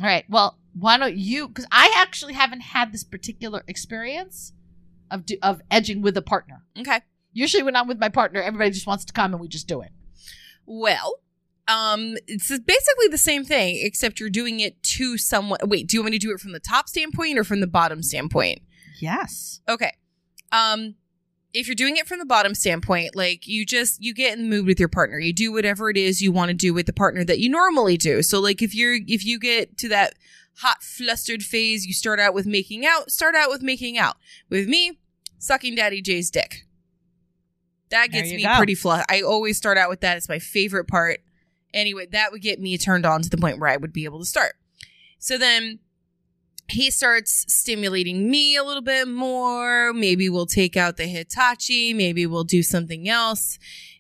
[0.01, 1.47] all right Well, why don't you?
[1.47, 4.51] Because I actually haven't had this particular experience
[5.09, 6.63] of do, of edging with a partner.
[6.77, 6.99] Okay.
[7.31, 9.81] Usually, when I'm with my partner, everybody just wants to come and we just do
[9.81, 9.91] it.
[10.65, 11.19] Well,
[11.67, 15.59] um, it's basically the same thing, except you're doing it to someone.
[15.63, 17.67] Wait, do you want me to do it from the top standpoint or from the
[17.67, 18.61] bottom standpoint?
[18.99, 19.61] Yes.
[19.67, 19.93] Okay.
[20.51, 20.95] Um,
[21.53, 24.49] if you're doing it from the bottom standpoint, like you just you get in the
[24.49, 25.17] mood with your partner.
[25.17, 27.97] You do whatever it is you want to do with the partner that you normally
[27.97, 28.21] do.
[28.21, 30.15] So like if you're if you get to that
[30.57, 34.17] hot flustered phase, you start out with making out, start out with making out.
[34.49, 34.99] With me,
[35.39, 36.65] sucking Daddy J's dick.
[37.89, 38.57] That gets me go.
[38.57, 39.05] pretty flush.
[39.09, 40.17] I always start out with that.
[40.17, 41.21] It's my favorite part.
[41.75, 44.19] Anyway, that would get me turned on to the point where I would be able
[44.19, 44.55] to start.
[45.19, 45.79] So then
[46.67, 49.93] he starts stimulating me a little bit more.
[49.93, 51.93] Maybe we'll take out the Hitachi.
[51.93, 53.59] Maybe we'll do something else.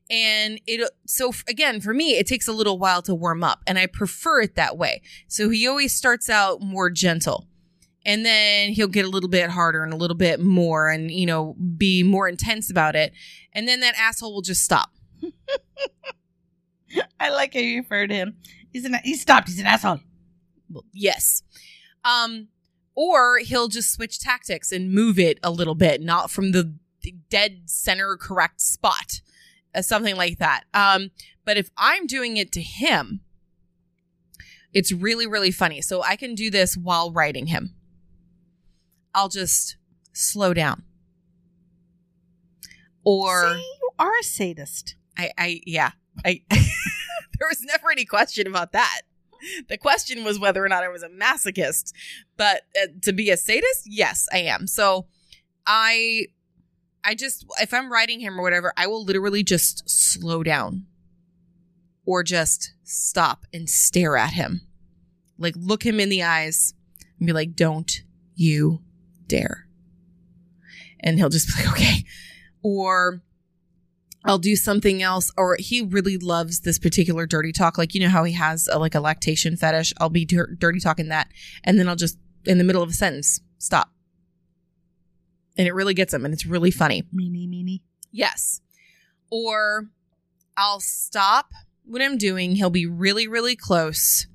[0.09, 3.77] And it, so again, for me, it takes a little while to warm up and
[3.77, 5.01] I prefer it that way.
[5.27, 7.47] So he always starts out more gentle
[8.05, 11.25] and then he'll get a little bit harder and a little bit more and, you
[11.25, 13.13] know, be more intense about it.
[13.51, 14.91] And then that asshole will just stop.
[17.19, 18.35] I like how you refer to him.
[18.71, 19.47] He's an he stopped.
[19.47, 19.99] He's an asshole.
[20.69, 21.43] Well, yes.
[22.03, 22.49] Um,
[22.95, 26.75] or he'll just switch tactics and move it a little bit, not from the
[27.29, 29.21] dead center correct spot,
[29.73, 30.63] uh, something like that.
[30.73, 31.11] Um,
[31.43, 33.21] but if I'm doing it to him,
[34.73, 35.81] it's really, really funny.
[35.81, 37.75] So I can do this while writing him.
[39.13, 39.77] I'll just
[40.13, 40.83] slow down.
[43.03, 44.95] Or See, you are a sadist.
[45.17, 45.91] I, I, yeah,
[46.23, 49.01] I, there was never any question about that.
[49.69, 51.93] The question was whether or not I was a masochist,
[52.37, 54.65] but uh, to be a sadist, yes, I am.
[54.65, 55.07] So
[55.67, 56.27] I,
[57.03, 60.85] I just, if I'm writing him or whatever, I will literally just slow down
[62.05, 64.61] or just stop and stare at him.
[65.37, 66.73] Like look him in the eyes
[67.19, 68.01] and be like, don't
[68.35, 68.81] you
[69.27, 69.67] dare.
[70.99, 72.05] And he'll just be like, okay.
[72.63, 73.21] Or
[74.25, 75.31] I'll do something else.
[75.37, 77.77] Or he really loves this particular dirty talk.
[77.77, 79.93] Like, you know how he has a, like a lactation fetish?
[79.99, 81.27] I'll be dir- dirty talking that.
[81.63, 83.91] And then I'll just, in the middle of a sentence, stop.
[85.57, 86.25] And it really gets him.
[86.25, 87.03] And it's really funny.
[87.13, 87.81] Meanie, meanie.
[88.11, 88.61] Yes.
[89.29, 89.89] Or
[90.57, 91.51] I'll stop
[91.85, 92.55] what I'm doing.
[92.55, 94.27] He'll be really, really close.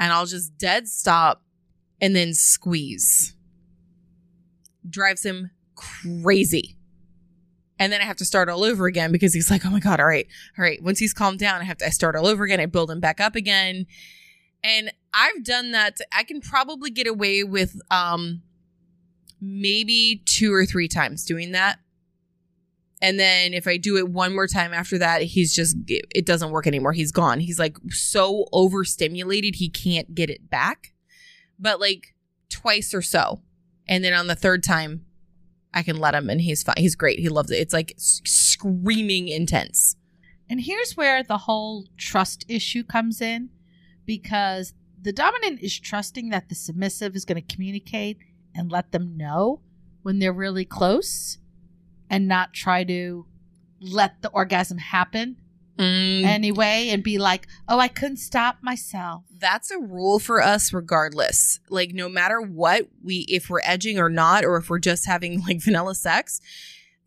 [0.00, 1.42] And I'll just dead stop
[2.00, 3.36] and then squeeze.
[4.88, 6.76] Drives him crazy.
[7.78, 10.00] And then I have to start all over again because he's like, oh my God,
[10.00, 10.82] all right, all right.
[10.82, 12.60] Once he's calmed down, I have to I start all over again.
[12.60, 13.86] I build him back up again.
[14.62, 15.98] And I've done that.
[16.12, 18.42] I can probably get away with um
[19.40, 21.78] maybe two or three times doing that.
[23.02, 26.24] And then if I do it one more time after that, he's just, it, it
[26.24, 26.92] doesn't work anymore.
[26.92, 27.40] He's gone.
[27.40, 30.94] He's like so overstimulated, he can't get it back.
[31.58, 32.14] But like
[32.48, 33.42] twice or so.
[33.86, 35.04] And then on the third time,
[35.74, 36.76] I can let him and he's fine.
[36.78, 37.18] He's great.
[37.18, 37.56] He loves it.
[37.56, 39.96] It's like screaming intense.
[40.48, 43.50] And here's where the whole trust issue comes in
[44.06, 48.18] because the dominant is trusting that the submissive is going to communicate
[48.54, 49.60] and let them know
[50.02, 51.38] when they're really close
[52.08, 53.26] and not try to
[53.80, 55.36] let the orgasm happen
[55.78, 59.24] Mm, anyway and be like, oh, I couldn't stop myself.
[59.40, 61.58] that's a rule for us regardless.
[61.68, 65.42] Like no matter what, we if we're edging or not or if we're just having
[65.42, 66.40] like vanilla sex,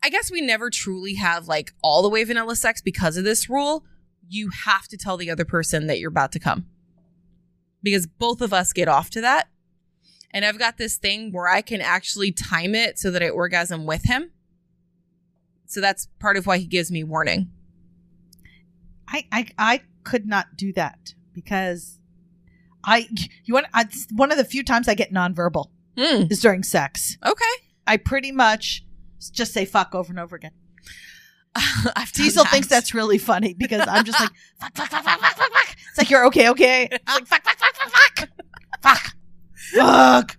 [0.02, 3.48] I guess we never truly have like all the way vanilla sex because of this
[3.48, 3.84] rule.
[4.28, 6.66] You have to tell the other person that you're about to come.
[7.82, 9.48] Because both of us get off to that.
[10.30, 13.86] And I've got this thing where I can actually time it so that I orgasm
[13.86, 14.30] with him.
[15.64, 17.50] So that's part of why he gives me warning.
[19.08, 21.98] I, I, I could not do that because
[22.84, 23.08] I,
[23.44, 26.24] you want, I, one of the few times I get nonverbal Hmm.
[26.30, 27.16] is during sex.
[27.26, 27.44] Okay.
[27.86, 28.84] I pretty much
[29.32, 30.52] just say fuck over and over again.
[32.14, 32.52] Diesel that.
[32.52, 34.30] thinks that's really funny because I'm just like
[34.60, 35.76] fuck, fuck, fuck, fuck, fuck, fuck, fuck.
[35.88, 36.88] It's like you're okay, okay.
[36.92, 38.30] It's like fuck, fuck, fuck, fuck, fuck,
[38.82, 39.14] fuck,
[39.74, 40.36] fuck,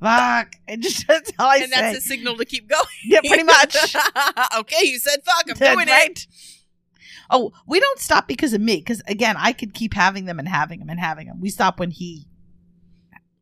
[0.00, 0.52] fuck.
[0.66, 1.80] And just that's all I and say.
[1.80, 2.84] that's a signal to keep going.
[3.04, 3.76] yeah, pretty much.
[4.58, 5.44] okay, you said fuck.
[5.48, 6.10] I'm That's doing right.
[6.10, 6.26] it.
[7.30, 8.76] Oh, we don't stop because of me.
[8.76, 11.40] Because again, I could keep having them and having them and having them.
[11.40, 12.26] We stop when he,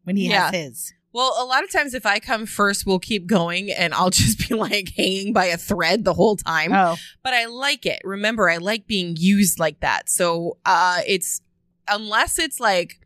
[0.04, 0.50] when he Yeah.
[0.50, 0.92] has his.
[1.12, 4.48] Well, a lot of times if I come first, we'll keep going and I'll just
[4.48, 6.72] be like hanging by a thread the whole time.
[6.74, 8.00] Oh, But I like it.
[8.04, 10.10] Remember, I like being used like that.
[10.10, 11.40] So uh it's
[11.88, 13.00] unless it's like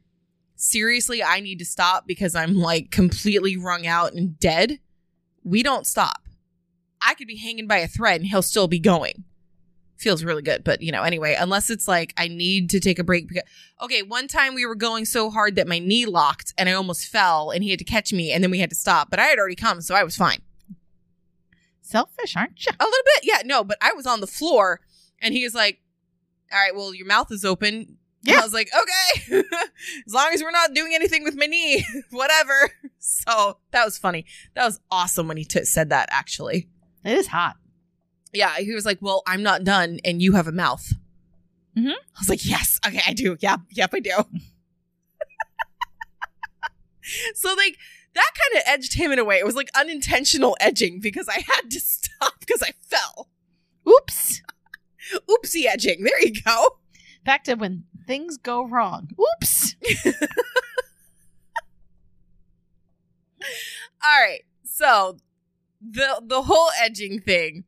[0.57, 4.79] seriously I need to stop because I'm like completely wrung out and dead,
[5.45, 6.27] we don't stop.
[7.01, 9.25] I could be hanging by a thread and he'll still be going.
[10.01, 13.05] Feels really good, but you know, anyway, unless it's like I need to take a
[13.05, 13.43] break because
[13.83, 17.07] okay, one time we were going so hard that my knee locked and I almost
[17.09, 19.25] fell and he had to catch me and then we had to stop, but I
[19.25, 20.41] had already come, so I was fine.
[21.83, 22.73] selfish, aren't you?
[22.79, 24.81] A little bit, yeah, no, but I was on the floor
[25.21, 25.81] and he was like,
[26.53, 27.75] All right, well, your mouth is open.
[27.75, 28.39] And Yeah.
[28.41, 29.43] I was like, Okay,
[30.07, 32.71] as long as we're not doing anything with my knee, whatever.
[33.03, 34.27] So that was funny.
[34.55, 36.69] That was awesome when he t- said that, actually.
[37.03, 37.57] It is hot.
[38.33, 40.93] Yeah, he was like, Well, I'm not done and you have a mouth.
[41.77, 41.93] Mhm.
[41.93, 43.37] I was like, Yes, okay, I do.
[43.41, 44.17] Yep, yep, I do.
[47.35, 47.77] so, like,
[48.15, 49.39] that kind of edged him in a way.
[49.39, 53.29] It was like unintentional edging because I had to stop because I fell.
[53.89, 54.43] Oops.
[55.31, 56.03] Oopsie edging.
[56.05, 56.77] There you go.
[57.25, 59.09] Back to when things go wrong.
[59.21, 59.75] Oops.
[64.03, 64.43] All right.
[64.65, 65.17] So
[65.81, 67.65] the the whole edging thing,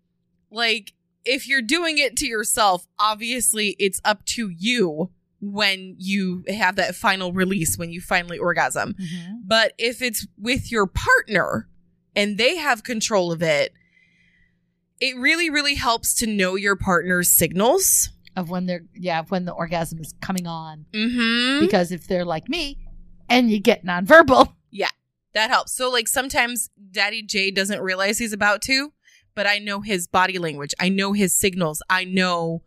[0.52, 0.92] like
[1.24, 6.94] if you're doing it to yourself, obviously it's up to you when you have that
[6.94, 8.94] final release when you finally orgasm.
[9.44, 11.68] But if it's with your partner
[12.14, 13.72] and they have control of it,
[15.00, 18.10] it really really helps to know your partner's signals.
[18.36, 20.86] Of when they're yeah, when the orgasm is coming on.
[20.92, 21.60] Mhm.
[21.60, 22.78] Because if they're like me
[23.28, 24.88] and you get nonverbal, Yeah,
[25.34, 25.72] That helps.
[25.76, 28.92] So like sometimes Daddy J doesn't realize he's about to,
[29.34, 30.74] but I know his body language.
[30.78, 31.82] I know his signals.
[31.88, 32.62] I know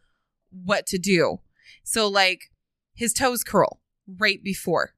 [0.51, 1.39] what to do.
[1.83, 2.51] So like
[2.93, 3.81] his toes curl
[4.19, 4.91] right before.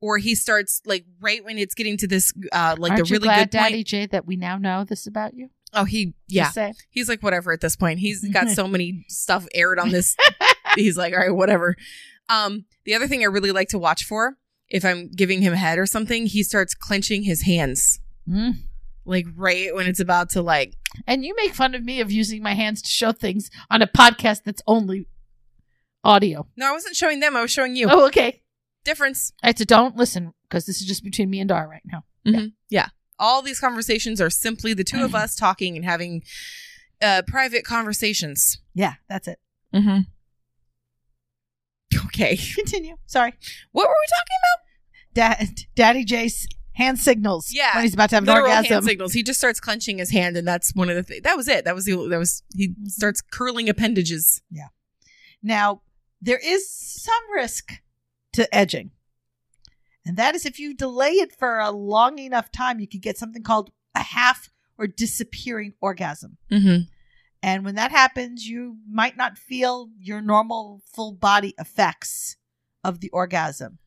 [0.00, 3.24] Or he starts like right when it's getting to this uh like aren't the really
[3.24, 3.70] glad, good point.
[3.70, 5.48] Daddy J, that we now know this about you?
[5.72, 6.50] Oh, he yeah.
[6.90, 8.00] He's like whatever at this point.
[8.00, 10.16] He's got so many stuff aired on this.
[10.74, 11.74] he's like all right, whatever.
[12.28, 14.36] Um the other thing I really like to watch for
[14.68, 18.00] if I'm giving him head or something, he starts clenching his hands.
[18.28, 18.56] Mm.
[19.04, 20.74] Like right when it's about to like
[21.06, 23.86] And you make fun of me of using my hands to show things on a
[23.86, 25.06] podcast that's only
[26.02, 26.46] audio.
[26.56, 28.42] no i wasn't showing them i was showing you Oh, okay.
[28.84, 32.04] difference right, so don't listen because this is just between me and Dar right now.
[32.24, 32.88] yeah yeah.
[33.18, 36.22] all these conversations are simply the two of us talking and having
[37.02, 39.38] uh private conversations Yeah, that's it.
[39.74, 40.00] mm-hmm
[42.06, 42.96] okay Continue.
[43.06, 43.32] Sorry.
[43.72, 45.38] what were we talking about?
[45.38, 47.52] Dad, Daddy J's hand signals.
[47.52, 48.64] Yeah, When he's about to have an orgasm.
[48.72, 51.36] hand signals he just starts clenching his hand and that's one of the things that
[51.36, 54.68] was it that was the that was he starts curling appendages Yeah.
[55.42, 55.82] Now,
[56.20, 57.80] there is some risk
[58.32, 58.90] to edging.
[60.06, 63.16] And that is if you delay it for a long enough time, you could get
[63.18, 64.48] something called a half
[64.78, 66.36] or disappearing orgasm.
[66.50, 66.82] mm-hmm
[67.42, 72.36] And when that happens, you might not feel your normal full body effects
[72.82, 73.78] of the orgasm.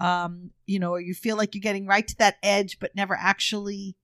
[0.00, 3.16] Um, you know, or you feel like you're getting right to that edge, but never
[3.18, 3.96] actually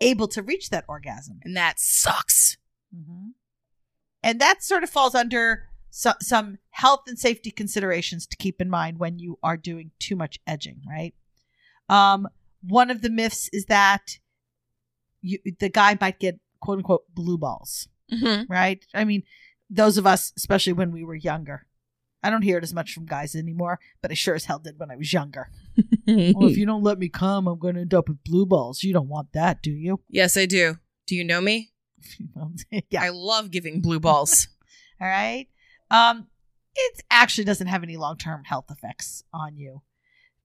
[0.00, 1.38] able to reach that orgasm.
[1.44, 2.56] and that sucks
[2.94, 3.28] Mm-hmm.
[4.22, 8.70] And that sort of falls under so, some health and safety considerations to keep in
[8.70, 11.14] mind when you are doing too much edging, right?
[11.88, 12.28] Um,
[12.62, 14.18] one of the myths is that
[15.20, 18.50] you, the guy might get quote unquote blue balls, mm-hmm.
[18.50, 18.84] right?
[18.94, 19.24] I mean,
[19.68, 21.66] those of us, especially when we were younger.
[22.22, 24.78] I don't hear it as much from guys anymore, but I sure as hell did
[24.78, 25.48] when I was younger.
[26.06, 28.82] well, if you don't let me come, I'm going to end up with blue balls.
[28.82, 30.00] You don't want that, do you?
[30.08, 31.72] yes i do do you know me
[32.70, 33.02] yeah.
[33.02, 34.48] I love giving blue balls.
[35.00, 35.48] All right.
[35.90, 36.28] Um,
[36.74, 39.82] it actually doesn't have any long term health effects on you.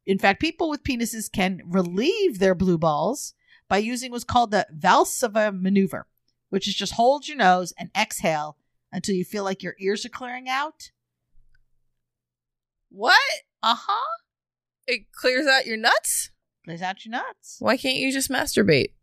[0.06, 3.34] In fact, people with penises can relieve their blue balls
[3.70, 6.08] by using what's called the Valsalva maneuver,
[6.50, 8.58] which is just hold your nose and exhale
[8.92, 10.92] until you feel like your ears are clearing out.
[12.90, 13.20] What?
[13.64, 14.18] Uh huh.
[14.88, 16.32] It clears out your nuts?
[16.66, 17.58] Clears out your nuts.
[17.60, 18.94] Why can't you just masturbate?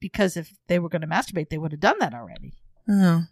[0.00, 2.54] Because if they were going to masturbate, they would have done that already.
[2.88, 3.24] Oh.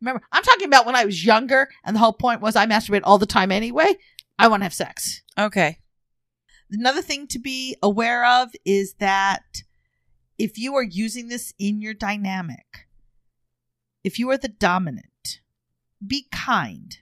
[0.00, 3.00] Remember, I'm talking about when I was younger, and the whole point was I masturbate
[3.04, 3.94] all the time anyway.
[4.38, 5.22] I want to have sex.
[5.38, 5.78] Okay.
[6.70, 9.62] Another thing to be aware of is that
[10.38, 12.88] if you are using this in your dynamic,
[14.04, 15.40] if you are the dominant,
[16.04, 16.98] be kind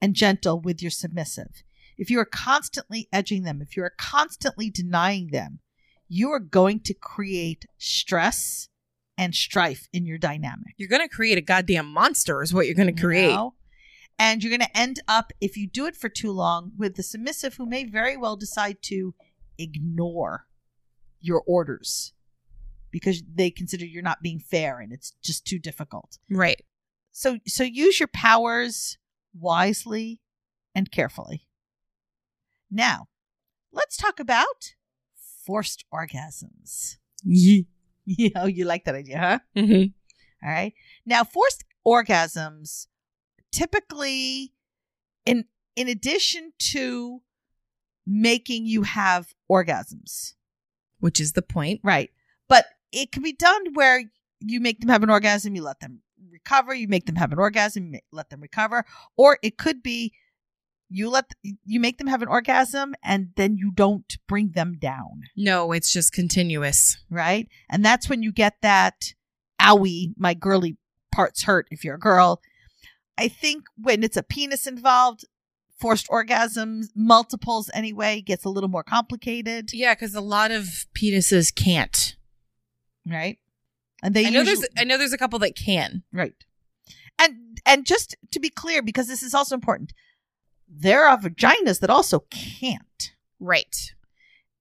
[0.00, 1.62] and gentle with your submissive.
[1.96, 5.60] If you are constantly edging them, if you are constantly denying them,
[6.08, 8.68] you are going to create stress
[9.16, 10.74] and strife in your dynamic.
[10.76, 13.34] You're going to create a goddamn monster, is what you're going to you create.
[13.34, 13.54] know?
[14.18, 17.02] And you're going to end up, if you do it for too long, with the
[17.02, 19.14] submissive who may very well decide to
[19.58, 20.46] ignore
[21.20, 22.12] your orders
[22.90, 26.18] because they consider you're not being fair and it's just too difficult.
[26.30, 26.62] Right.
[27.12, 28.98] So so use your powers
[29.40, 30.20] wisely
[30.74, 31.46] and carefully.
[32.70, 33.08] Now,
[33.72, 34.74] let's talk about
[35.46, 36.96] forced orgasms.
[37.24, 37.62] Yeah.
[38.10, 39.38] You know, you like that idea, huh?
[39.54, 39.88] Mm-hmm.
[40.42, 40.72] All right.
[41.04, 42.86] Now, forced orgasms
[43.52, 44.54] typically
[45.26, 45.44] in
[45.76, 47.20] in addition to
[48.06, 50.32] making you have orgasms.
[51.00, 51.80] Which is the point.
[51.84, 52.08] Right.
[52.48, 54.04] But it can be done where
[54.40, 56.00] you make them have an orgasm, you let them
[56.30, 58.84] recover, you make them have an orgasm, let them recover,
[59.16, 60.12] or it could be
[60.90, 61.32] you let
[61.66, 65.92] you make them have an orgasm and then you don't bring them down, No, it's
[65.92, 66.96] just continuous.
[67.10, 67.46] right?
[67.68, 69.12] And that's when you get that
[69.60, 70.78] owie, my girly
[71.12, 72.40] parts hurt if you're a girl.
[73.18, 75.26] I think when it's a penis involved,
[75.78, 81.54] forced orgasms, multiples anyway, gets a little more complicated, Yeah, because a lot of penises
[81.54, 82.16] can't.
[83.06, 83.38] right?
[84.02, 86.02] And they I know usually, there's I know there's a couple that can.
[86.12, 86.34] right.
[87.18, 89.92] And and just to be clear, because this is also important,
[90.68, 93.74] there are vaginas that also can't, Right.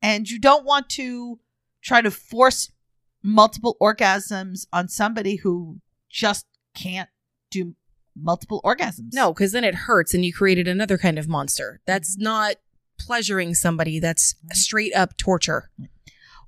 [0.02, 1.40] and you don't want to
[1.84, 2.72] try to force
[3.24, 5.80] multiple orgasms on somebody who
[6.10, 7.10] just can't
[7.52, 7.76] do
[8.16, 9.14] multiple orgasms.
[9.14, 11.82] No, because then it hurts and you created another kind of monster.
[11.86, 12.24] That's mm-hmm.
[12.24, 12.56] not
[13.00, 14.00] pleasuring somebody.
[14.00, 15.70] That's straight up torture.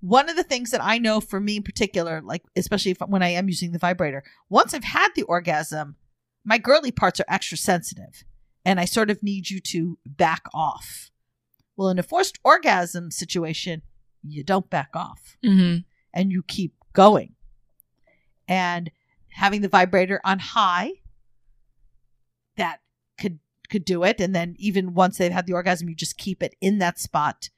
[0.01, 3.23] One of the things that I know for me in particular, like especially if, when
[3.23, 5.95] I am using the vibrator, once I've had the orgasm,
[6.45, 8.23] my girly parts are extra sensitive,
[8.63, 11.11] and I sort of need you to back off.
[11.75, 13.81] Well, in a forced orgasm situation,
[14.23, 15.79] you don't back off Mm-hmm.
[16.13, 17.35] and you keep going.
[18.47, 18.91] And
[19.33, 20.91] having the vibrator on high,
[22.57, 22.79] that
[23.17, 23.39] could
[23.69, 24.19] could do it.
[24.19, 27.49] And then even once they've had the orgasm, you just keep it in that spot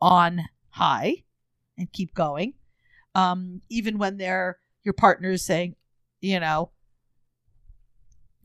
[0.00, 1.24] on high
[1.78, 2.54] and keep going.
[3.14, 5.76] Um, even when they're your partner is saying,
[6.20, 6.70] you know,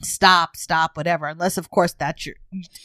[0.01, 1.27] stop, stop, whatever.
[1.27, 2.35] Unless of course that's your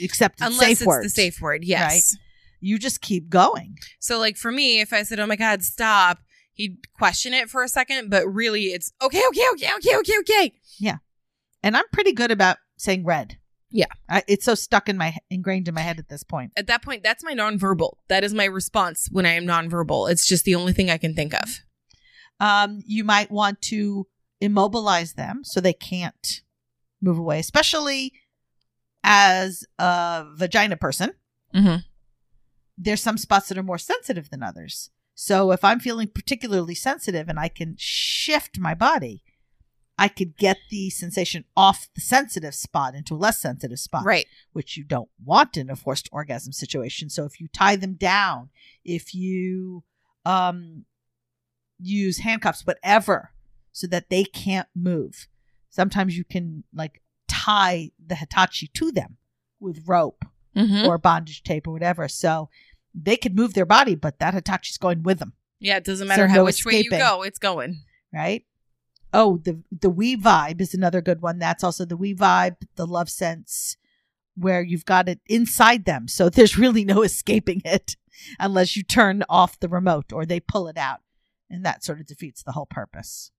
[0.03, 1.05] accepted Unless safe it's word.
[1.05, 1.65] the safe word.
[1.65, 2.17] Yes.
[2.61, 3.79] You just keep going.
[4.01, 6.19] So like for me, if I said, "Oh my God, stop,"
[6.55, 10.53] he'd question it for a second, but really, it's okay, okay, okay, okay, okay, okay.
[10.79, 10.97] Yeah.
[11.63, 13.38] And I'm pretty good about saying red.
[13.71, 13.87] Yeah.
[14.09, 16.53] I, it's so stuck in my ingrained in my head at this point.
[16.57, 17.95] At that point, that's my nonverbal.
[18.09, 20.11] That is my response when I am nonverbal.
[20.11, 21.61] It's just the only thing I can think of.
[22.41, 24.07] Um, you might want to
[24.41, 26.43] immobilize them so they can't
[27.03, 28.13] move away, especially
[29.05, 31.13] as a vagina person.
[31.55, 31.77] Mm-hmm.
[32.77, 34.91] There's some spots that are more sensitive than others.
[35.15, 39.25] So if I'm feeling particularly sensitive and I can shift my body,
[40.01, 44.05] I could get the sensation off the sensitive spot into a less sensitive spot.
[44.05, 44.27] Right.
[44.53, 47.11] which you don't want in a forced orgasm situation.
[47.11, 48.51] So if you tie them down,
[48.85, 49.83] if you
[50.25, 50.85] um
[51.81, 53.31] use handcuffs, whatever,
[53.73, 55.29] so that they can't move.
[55.71, 59.17] Sometimes you can like tie the Hitachi to them
[59.61, 60.25] with rope
[60.57, 60.89] Mm-hmm.
[60.89, 62.09] or bondage tape or whatever.
[62.09, 62.49] So
[62.93, 66.09] they could move their body, but that Hitachi's going with them, Yeah, it doesn't So
[66.09, 67.83] matter how no which way you go, it's going.
[68.13, 68.45] right?
[69.13, 71.39] Oh, the the We Vibe is another good one.
[71.39, 73.77] That's also the We Vibe, the Lovense,
[74.37, 77.97] where you've got it inside them, so there's really no escaping it
[78.39, 81.01] unless you turn off the remote or they pull it out,
[81.49, 83.31] and that sort of defeats the whole purpose.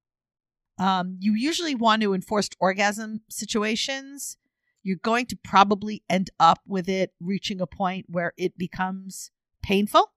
[0.80, 4.38] Um, you usually want to enforce orgasm situations.
[4.82, 9.30] You're going to probably end up with it reaching a point where it becomes
[9.62, 10.14] painful.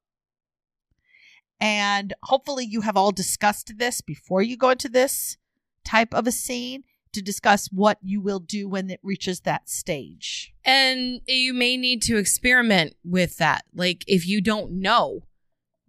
[1.61, 5.37] And hopefully, you have all discussed this before you go into this
[5.85, 10.53] type of a scene to discuss what you will do when it reaches that stage.
[10.64, 13.64] And you may need to experiment with that.
[13.74, 15.26] Like if you don't know,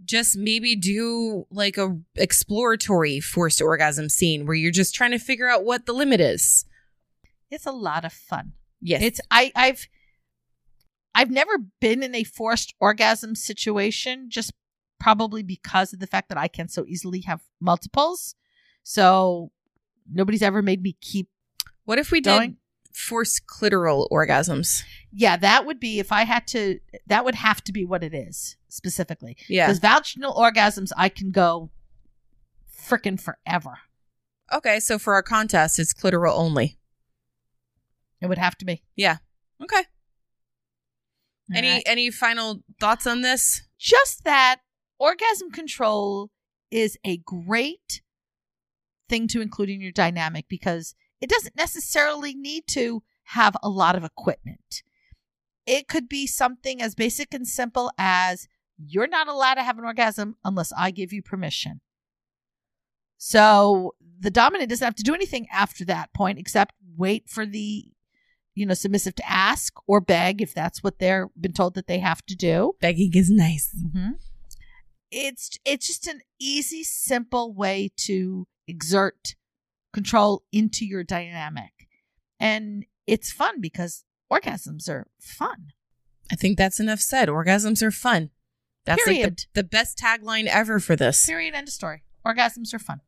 [0.03, 5.47] just maybe do like a exploratory forced orgasm scene where you're just trying to figure
[5.47, 6.65] out what the limit is.
[7.49, 8.53] It's a lot of fun.
[8.81, 9.01] Yes.
[9.03, 9.87] It's I I've
[11.15, 14.51] I've never been in a forced orgasm situation just
[14.99, 18.35] probably because of the fact that I can so easily have multiples.
[18.83, 19.51] So
[20.11, 21.29] nobody's ever made me keep
[21.85, 22.51] what if we going.
[22.51, 22.57] did
[22.95, 24.83] force clitoral orgasms?
[25.11, 28.13] Yeah, that would be if I had to that would have to be what it
[28.13, 29.37] is specifically.
[29.47, 29.67] Yeah.
[29.67, 31.69] Because vaginal orgasms I can go
[32.75, 33.79] freaking forever.
[34.51, 36.77] Okay, so for our contest, it's clitoral only.
[38.21, 38.83] It would have to be.
[38.95, 39.17] Yeah.
[39.61, 39.83] Okay.
[41.53, 41.83] Any Alright.
[41.85, 43.63] any final thoughts on this?
[43.83, 44.61] just that
[44.97, 46.31] orgasm control
[46.71, 48.01] is a great
[49.13, 53.95] thing to include in your dynamic because it doesn't necessarily need to have a lot
[53.95, 54.81] of equipment.
[55.67, 59.85] It could be something as basic and simple as you're not allowed to have an
[59.85, 61.81] orgasm unless I give you permission.
[63.19, 67.85] So the dominant doesn't have to do anything after that point except wait for the
[68.55, 71.99] you know submissive to ask or beg if that's what they're been told that they
[71.99, 72.73] have to do.
[72.81, 73.73] Begging is nice.
[73.77, 74.13] Mm-hmm.
[75.11, 79.35] It's it's just an easy, simple way to exert
[79.93, 81.87] control into your dynamic,
[82.39, 85.67] and it's fun because orgasms are fun.
[86.31, 87.29] I think that's enough said.
[87.29, 88.31] Orgasms are fun.
[88.85, 89.45] That's like Period.
[89.53, 91.25] the, the best tagline ever for this.
[91.25, 91.53] Period.
[91.53, 92.03] End of story.
[92.25, 93.01] Orgasms are fun.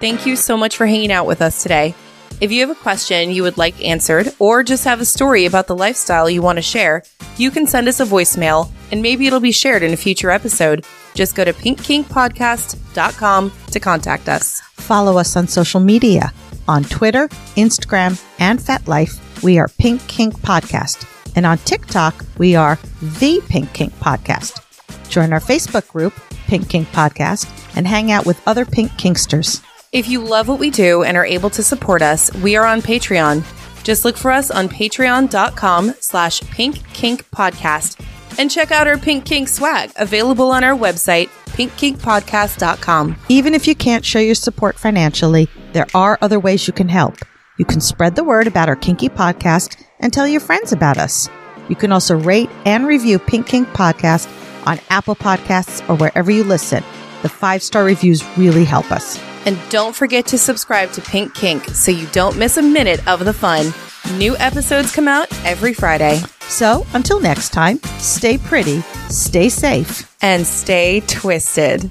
[0.00, 1.94] Thank you so much for hanging out with us today.
[2.40, 5.66] If you have a question you would like answered, or just have a story about
[5.66, 7.02] the lifestyle you want to share,
[7.36, 10.84] you can send us a voicemail and maybe it'll be shared in a future episode.
[11.14, 14.60] Just go to pinkkinkpodcast.com to contact us.
[14.74, 16.32] Follow us on social media.
[16.68, 17.26] On Twitter,
[17.56, 21.06] Instagram, and FetLife, we are Pink Kink Podcast.
[21.34, 22.78] And on TikTok, we are
[23.18, 24.62] The Pink Kink Podcast.
[25.08, 26.12] Join our Facebook group,
[26.46, 29.64] Pink Kink Podcast, and hang out with other Pink Kinksters.
[29.90, 32.82] If you love what we do and are able to support us, we are on
[32.82, 33.42] Patreon.
[33.84, 37.98] Just look for us on patreon.com slash pink kink podcast
[38.38, 43.16] and check out our pink kink swag available on our website, pinkkinkpodcast.com.
[43.30, 47.16] Even if you can't show your support financially, there are other ways you can help.
[47.56, 51.30] You can spread the word about our Kinky podcast and tell your friends about us.
[51.70, 54.28] You can also rate and review Pink Kink Podcast
[54.66, 56.84] on Apple Podcasts or wherever you listen.
[57.22, 59.18] The five star reviews really help us.
[59.48, 63.24] And don't forget to subscribe to Pink Kink so you don't miss a minute of
[63.24, 63.72] the fun.
[64.18, 66.20] New episodes come out every Friday.
[66.40, 70.14] So until next time, stay pretty, stay safe.
[70.20, 71.90] And stay twisted.